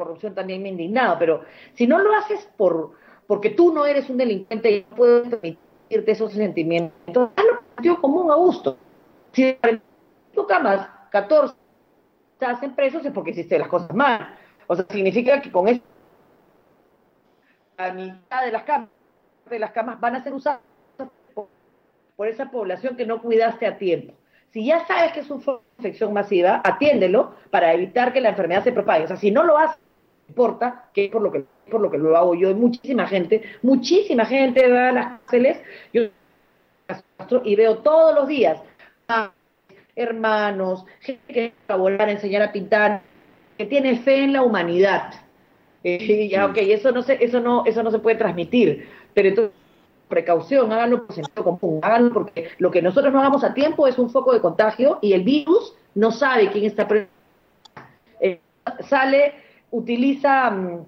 corrupción 0.00 0.34
también 0.34 0.62
me 0.62 0.70
he 0.70 0.72
indignado, 0.72 1.16
pero 1.18 1.42
si 1.74 1.86
no 1.86 1.98
lo 1.98 2.14
haces 2.14 2.48
por 2.56 2.92
porque 3.30 3.50
tú 3.50 3.72
no 3.72 3.86
eres 3.86 4.10
un 4.10 4.16
delincuente 4.16 4.68
y 4.72 4.86
no 4.90 4.96
puedes 4.96 5.28
permitirte 5.28 6.10
esos 6.10 6.32
sentimientos, 6.32 7.30
hazlo 7.36 7.60
sentido 7.76 8.00
común 8.00 8.28
a 8.28 8.34
gusto. 8.34 8.76
Si 9.30 9.56
en 9.62 9.80
tu 10.34 10.48
camas 10.48 10.88
14 11.12 11.54
te 12.40 12.46
hacen 12.46 12.74
presos 12.74 13.06
es 13.06 13.12
porque 13.12 13.30
hiciste 13.30 13.56
las 13.56 13.68
cosas 13.68 13.94
mal. 13.94 14.36
O 14.66 14.74
sea, 14.74 14.84
significa 14.90 15.40
que 15.40 15.52
con 15.52 15.68
eso 15.68 15.80
la 17.78 17.92
mitad 17.92 18.44
de 18.44 18.50
las 18.50 18.64
camas, 18.64 18.88
de 19.48 19.58
las 19.60 19.70
camas 19.70 20.00
van 20.00 20.16
a 20.16 20.24
ser 20.24 20.34
usadas 20.34 20.62
por, 21.32 21.46
por 22.16 22.26
esa 22.26 22.50
población 22.50 22.96
que 22.96 23.06
no 23.06 23.22
cuidaste 23.22 23.64
a 23.64 23.78
tiempo. 23.78 24.12
Si 24.50 24.66
ya 24.66 24.84
sabes 24.88 25.12
que 25.12 25.20
es 25.20 25.30
una 25.30 25.60
infección 25.78 26.12
masiva, 26.12 26.62
atiéndelo 26.64 27.36
para 27.50 27.74
evitar 27.74 28.12
que 28.12 28.20
la 28.20 28.30
enfermedad 28.30 28.64
se 28.64 28.72
propague. 28.72 29.04
O 29.04 29.06
sea, 29.06 29.16
si 29.18 29.30
no 29.30 29.44
lo 29.44 29.56
haces, 29.56 29.78
importa, 30.30 30.88
que 30.94 31.04
es 31.04 31.10
por 31.10 31.22
lo 31.22 31.30
que 31.30 31.44
por 31.70 31.80
lo 31.80 31.90
que 31.90 31.98
lo 31.98 32.16
hago 32.16 32.34
yo, 32.34 32.52
muchísima 32.54 33.06
gente, 33.06 33.42
muchísima 33.62 34.26
gente 34.26 34.68
va 34.68 34.88
a 34.88 34.92
las 34.92 35.06
cárceles, 35.20 35.60
yo 35.92 36.02
y 37.44 37.54
veo 37.54 37.78
todos 37.78 38.12
los 38.12 38.26
días 38.26 38.60
hermanos, 39.96 40.84
gente 41.00 41.32
que 41.32 41.52
colaborar, 41.66 42.08
enseñar 42.08 42.42
a 42.42 42.52
pintar, 42.52 43.02
que 43.58 43.66
tiene 43.66 43.98
fe 43.98 44.24
en 44.24 44.32
la 44.32 44.42
humanidad. 44.42 45.14
Eh, 45.84 46.28
ya, 46.28 46.46
ok, 46.46 46.56
eso 46.58 46.92
no 46.92 47.02
se, 47.02 47.22
eso 47.22 47.40
no, 47.40 47.64
eso 47.66 47.82
no 47.82 47.90
se 47.90 47.98
puede 47.98 48.16
transmitir, 48.16 48.88
pero 49.14 49.28
entonces 49.28 49.54
precaución, 50.08 50.72
háganlo 50.72 51.06
por 51.06 51.14
sentido 51.14 51.44
común, 51.44 51.80
háganlo 51.82 52.12
porque 52.12 52.50
lo 52.58 52.70
que 52.70 52.82
nosotros 52.82 53.12
no 53.12 53.20
hagamos 53.20 53.44
a 53.44 53.54
tiempo 53.54 53.86
es 53.86 53.96
un 53.96 54.10
foco 54.10 54.32
de 54.32 54.40
contagio 54.40 54.98
y 55.00 55.12
el 55.12 55.22
virus 55.22 55.74
no 55.94 56.10
sabe 56.10 56.50
quién 56.50 56.64
está 56.64 56.86
eh, 58.20 58.40
sale, 58.80 59.34
utiliza 59.70 60.50
um, 60.50 60.84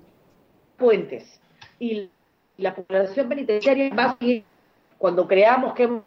puentes 0.76 1.40
y 1.78 2.10
la 2.58 2.74
población 2.74 3.28
penitenciaria 3.28 3.94
va 3.94 4.04
a 4.04 4.18
seguir, 4.18 4.44
cuando 4.98 5.26
creamos 5.26 5.74
que 5.74 6.00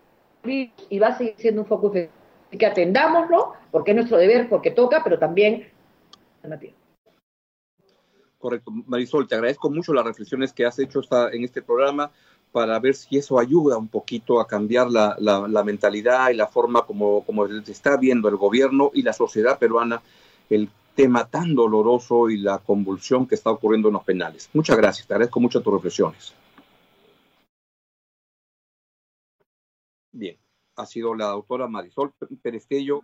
y 0.89 0.99
va 0.99 1.07
a 1.07 1.17
seguir 1.17 1.33
siendo 1.37 1.61
un 1.61 1.67
foco 1.67 1.91
Así 2.47 2.57
que 2.59 2.65
atendámoslo, 2.65 3.53
porque 3.71 3.91
es 3.91 3.97
nuestro 3.97 4.17
deber, 4.17 4.47
porque 4.47 4.71
toca, 4.71 5.01
pero 5.03 5.17
también 5.17 5.67
Correcto. 8.37 8.71
Marisol, 8.85 9.27
te 9.27 9.35
agradezco 9.35 9.71
mucho 9.71 9.93
las 9.93 10.05
reflexiones 10.05 10.53
que 10.53 10.65
has 10.65 10.77
hecho 10.77 11.01
en 11.31 11.43
este 11.43 11.63
programa 11.63 12.11
para 12.51 12.79
ver 12.79 12.93
si 12.93 13.17
eso 13.17 13.39
ayuda 13.39 13.77
un 13.77 13.87
poquito 13.87 14.39
a 14.39 14.47
cambiar 14.47 14.87
la, 14.91 15.63
mentalidad 15.65 16.29
y 16.29 16.35
la 16.35 16.47
forma 16.47 16.85
como, 16.85 17.23
como 17.25 17.47
se 17.47 17.71
está 17.71 17.97
viendo 17.97 18.29
el 18.29 18.35
gobierno 18.35 18.91
y 18.93 19.01
la 19.01 19.13
sociedad 19.13 19.57
peruana 19.57 20.01
el 20.49 20.69
tema 20.95 21.27
tan 21.29 21.53
doloroso 21.53 22.29
y 22.29 22.37
la 22.37 22.59
convulsión 22.59 23.27
que 23.27 23.35
está 23.35 23.51
ocurriendo 23.51 23.89
en 23.89 23.93
los 23.95 24.03
penales. 24.03 24.49
Muchas 24.53 24.77
gracias, 24.77 25.07
te 25.07 25.13
agradezco 25.13 25.39
mucho 25.39 25.61
tus 25.61 25.73
reflexiones. 25.73 26.33
Bien, 30.11 30.37
ha 30.77 30.85
sido 30.85 31.13
la 31.13 31.27
doctora 31.27 31.67
Marisol 31.67 32.13
Perestello. 32.41 33.01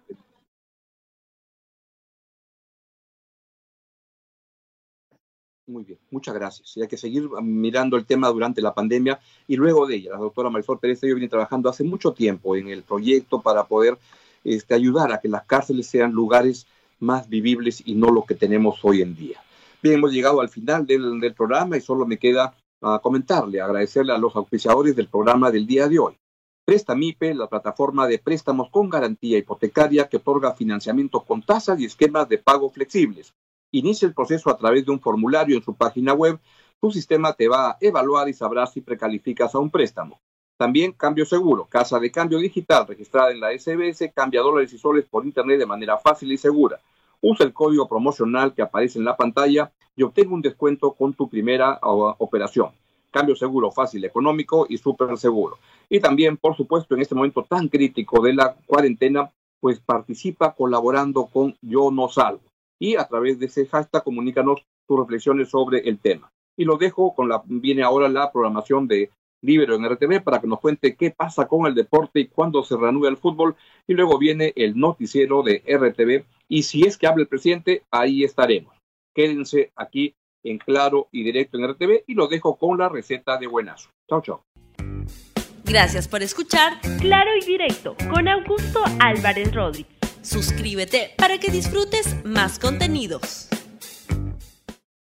Muy 5.67 5.83
bien, 5.83 5.99
muchas 6.09 6.33
gracias. 6.33 6.75
Y 6.75 6.81
hay 6.81 6.87
que 6.87 6.97
seguir 6.97 7.29
mirando 7.41 7.95
el 7.97 8.05
tema 8.05 8.29
durante 8.29 8.61
la 8.61 8.73
pandemia 8.73 9.19
y 9.47 9.55
luego 9.55 9.85
de 9.85 9.95
ella. 9.95 10.11
La 10.11 10.17
doctora 10.17 10.49
Marisol 10.49 10.79
Perestello 10.79 11.15
viene 11.15 11.29
trabajando 11.29 11.69
hace 11.69 11.83
mucho 11.83 12.13
tiempo 12.13 12.55
en 12.55 12.69
el 12.69 12.83
proyecto 12.83 13.41
para 13.41 13.65
poder 13.65 13.97
este, 14.43 14.73
ayudar 14.73 15.11
a 15.11 15.19
que 15.19 15.27
las 15.27 15.45
cárceles 15.45 15.87
sean 15.87 16.11
lugares 16.11 16.67
más 17.01 17.27
vivibles 17.27 17.83
y 17.85 17.95
no 17.95 18.09
lo 18.09 18.23
que 18.23 18.35
tenemos 18.35 18.79
hoy 18.83 19.01
en 19.01 19.15
día. 19.15 19.43
Bien, 19.81 19.95
hemos 19.95 20.11
llegado 20.11 20.41
al 20.41 20.49
final 20.49 20.85
del, 20.85 21.33
programa 21.35 21.75
y 21.75 21.81
solo 21.81 22.05
me 22.05 22.17
queda 22.17 22.55
uh, 22.81 22.99
comentarle, 22.99 23.59
agradecerle 23.59 24.13
a 24.13 24.17
los 24.17 24.35
auspiciadores 24.35 24.95
del 24.95 25.07
programa 25.07 25.51
del 25.51 25.65
día 25.65 25.87
de 25.87 25.99
hoy. 25.99 26.17
Prestamipe, 26.63 27.33
la 27.33 27.47
plataforma 27.47 28.07
de 28.07 28.19
préstamos 28.19 28.69
con 28.69 28.89
garantía 28.89 29.39
hipotecaria 29.39 30.07
que 30.07 30.17
otorga 30.17 30.53
financiamiento 30.53 31.21
con 31.21 31.41
tasas 31.41 31.79
y 31.79 31.85
esquemas 31.85 32.29
de 32.29 32.37
pago 32.37 32.69
flexibles. 32.69 33.33
Inicia 33.71 34.07
el 34.07 34.13
proceso 34.13 34.49
a 34.49 34.57
través 34.57 34.85
de 34.85 34.91
un 34.91 34.99
formulario 34.99 35.57
en 35.57 35.63
su 35.63 35.75
página 35.75 36.13
web. 36.13 36.39
Tu 36.79 36.91
sistema 36.91 37.33
te 37.33 37.47
va 37.47 37.71
a 37.71 37.77
evaluar 37.81 38.29
y 38.29 38.33
sabrá 38.33 38.67
si 38.67 38.81
precalificas 38.81 39.55
a 39.55 39.59
un 39.59 39.71
préstamo. 39.71 40.21
También 40.61 40.91
Cambio 40.91 41.25
Seguro, 41.25 41.65
casa 41.67 41.99
de 41.99 42.11
cambio 42.11 42.37
digital 42.37 42.85
registrada 42.85 43.31
en 43.31 43.39
la 43.39 43.51
SBS, 43.51 44.11
cambia 44.13 44.41
dólares 44.41 44.71
y 44.71 44.77
soles 44.77 45.05
por 45.05 45.25
Internet 45.25 45.57
de 45.57 45.65
manera 45.65 45.97
fácil 45.97 46.31
y 46.31 46.37
segura. 46.37 46.79
Usa 47.19 47.47
el 47.47 47.51
código 47.51 47.89
promocional 47.89 48.53
que 48.53 48.61
aparece 48.61 48.99
en 48.99 49.05
la 49.05 49.17
pantalla 49.17 49.71
y 49.95 50.03
obtenga 50.03 50.35
un 50.35 50.41
descuento 50.43 50.91
con 50.91 51.15
tu 51.15 51.27
primera 51.27 51.79
operación. 51.81 52.69
Cambio 53.09 53.35
seguro, 53.35 53.71
fácil, 53.71 54.05
económico 54.05 54.67
y 54.69 54.77
súper 54.77 55.17
seguro. 55.17 55.57
Y 55.89 55.99
también, 55.99 56.37
por 56.37 56.55
supuesto, 56.55 56.93
en 56.93 57.01
este 57.01 57.15
momento 57.15 57.41
tan 57.41 57.67
crítico 57.67 58.21
de 58.21 58.35
la 58.35 58.55
cuarentena, 58.67 59.31
pues 59.59 59.79
participa 59.79 60.53
colaborando 60.53 61.25
con 61.25 61.55
Yo 61.63 61.89
No 61.89 62.07
Salgo. 62.07 62.43
Y 62.77 62.97
a 62.97 63.07
través 63.07 63.39
de 63.39 63.47
ese 63.47 63.65
hashtag 63.65 64.03
comunícanos 64.03 64.63
tus 64.87 64.99
reflexiones 64.99 65.49
sobre 65.49 65.79
el 65.89 65.97
tema. 65.97 66.31
Y 66.55 66.65
lo 66.65 66.77
dejo 66.77 67.15
con 67.15 67.29
la, 67.29 67.41
viene 67.47 67.81
ahora 67.81 68.07
la 68.09 68.31
programación 68.31 68.87
de 68.87 69.09
Libero 69.41 69.75
en 69.75 69.85
RTV 69.85 70.23
para 70.23 70.39
que 70.39 70.47
nos 70.47 70.59
cuente 70.59 70.95
qué 70.95 71.11
pasa 71.11 71.47
con 71.47 71.65
el 71.65 71.75
deporte 71.75 72.19
y 72.19 72.27
cuándo 72.27 72.63
se 72.63 72.77
reanuda 72.77 73.09
el 73.09 73.17
fútbol. 73.17 73.55
Y 73.87 73.93
luego 73.93 74.17
viene 74.17 74.53
el 74.55 74.77
noticiero 74.77 75.43
de 75.43 75.63
RTV. 75.67 76.25
Y 76.47 76.63
si 76.63 76.83
es 76.83 76.97
que 76.97 77.07
habla 77.07 77.23
el 77.23 77.27
presidente, 77.27 77.83
ahí 77.91 78.23
estaremos. 78.23 78.75
Quédense 79.15 79.71
aquí 79.75 80.15
en 80.43 80.57
claro 80.57 81.07
y 81.11 81.23
directo 81.23 81.57
en 81.57 81.67
RTV 81.67 82.03
y 82.07 82.13
lo 82.13 82.27
dejo 82.27 82.57
con 82.57 82.77
la 82.77 82.89
receta 82.89 83.37
de 83.37 83.47
buenazo. 83.47 83.89
Chao, 84.09 84.21
chao. 84.21 84.43
Gracias 85.63 86.07
por 86.07 86.21
escuchar 86.21 86.81
Claro 86.99 87.31
y 87.41 87.45
Directo 87.45 87.95
con 88.09 88.27
Augusto 88.27 88.81
Álvarez 88.99 89.53
Rodríguez. 89.53 89.95
Suscríbete 90.21 91.11
para 91.17 91.39
que 91.39 91.49
disfrutes 91.49 92.23
más 92.25 92.59
contenidos. 92.59 93.47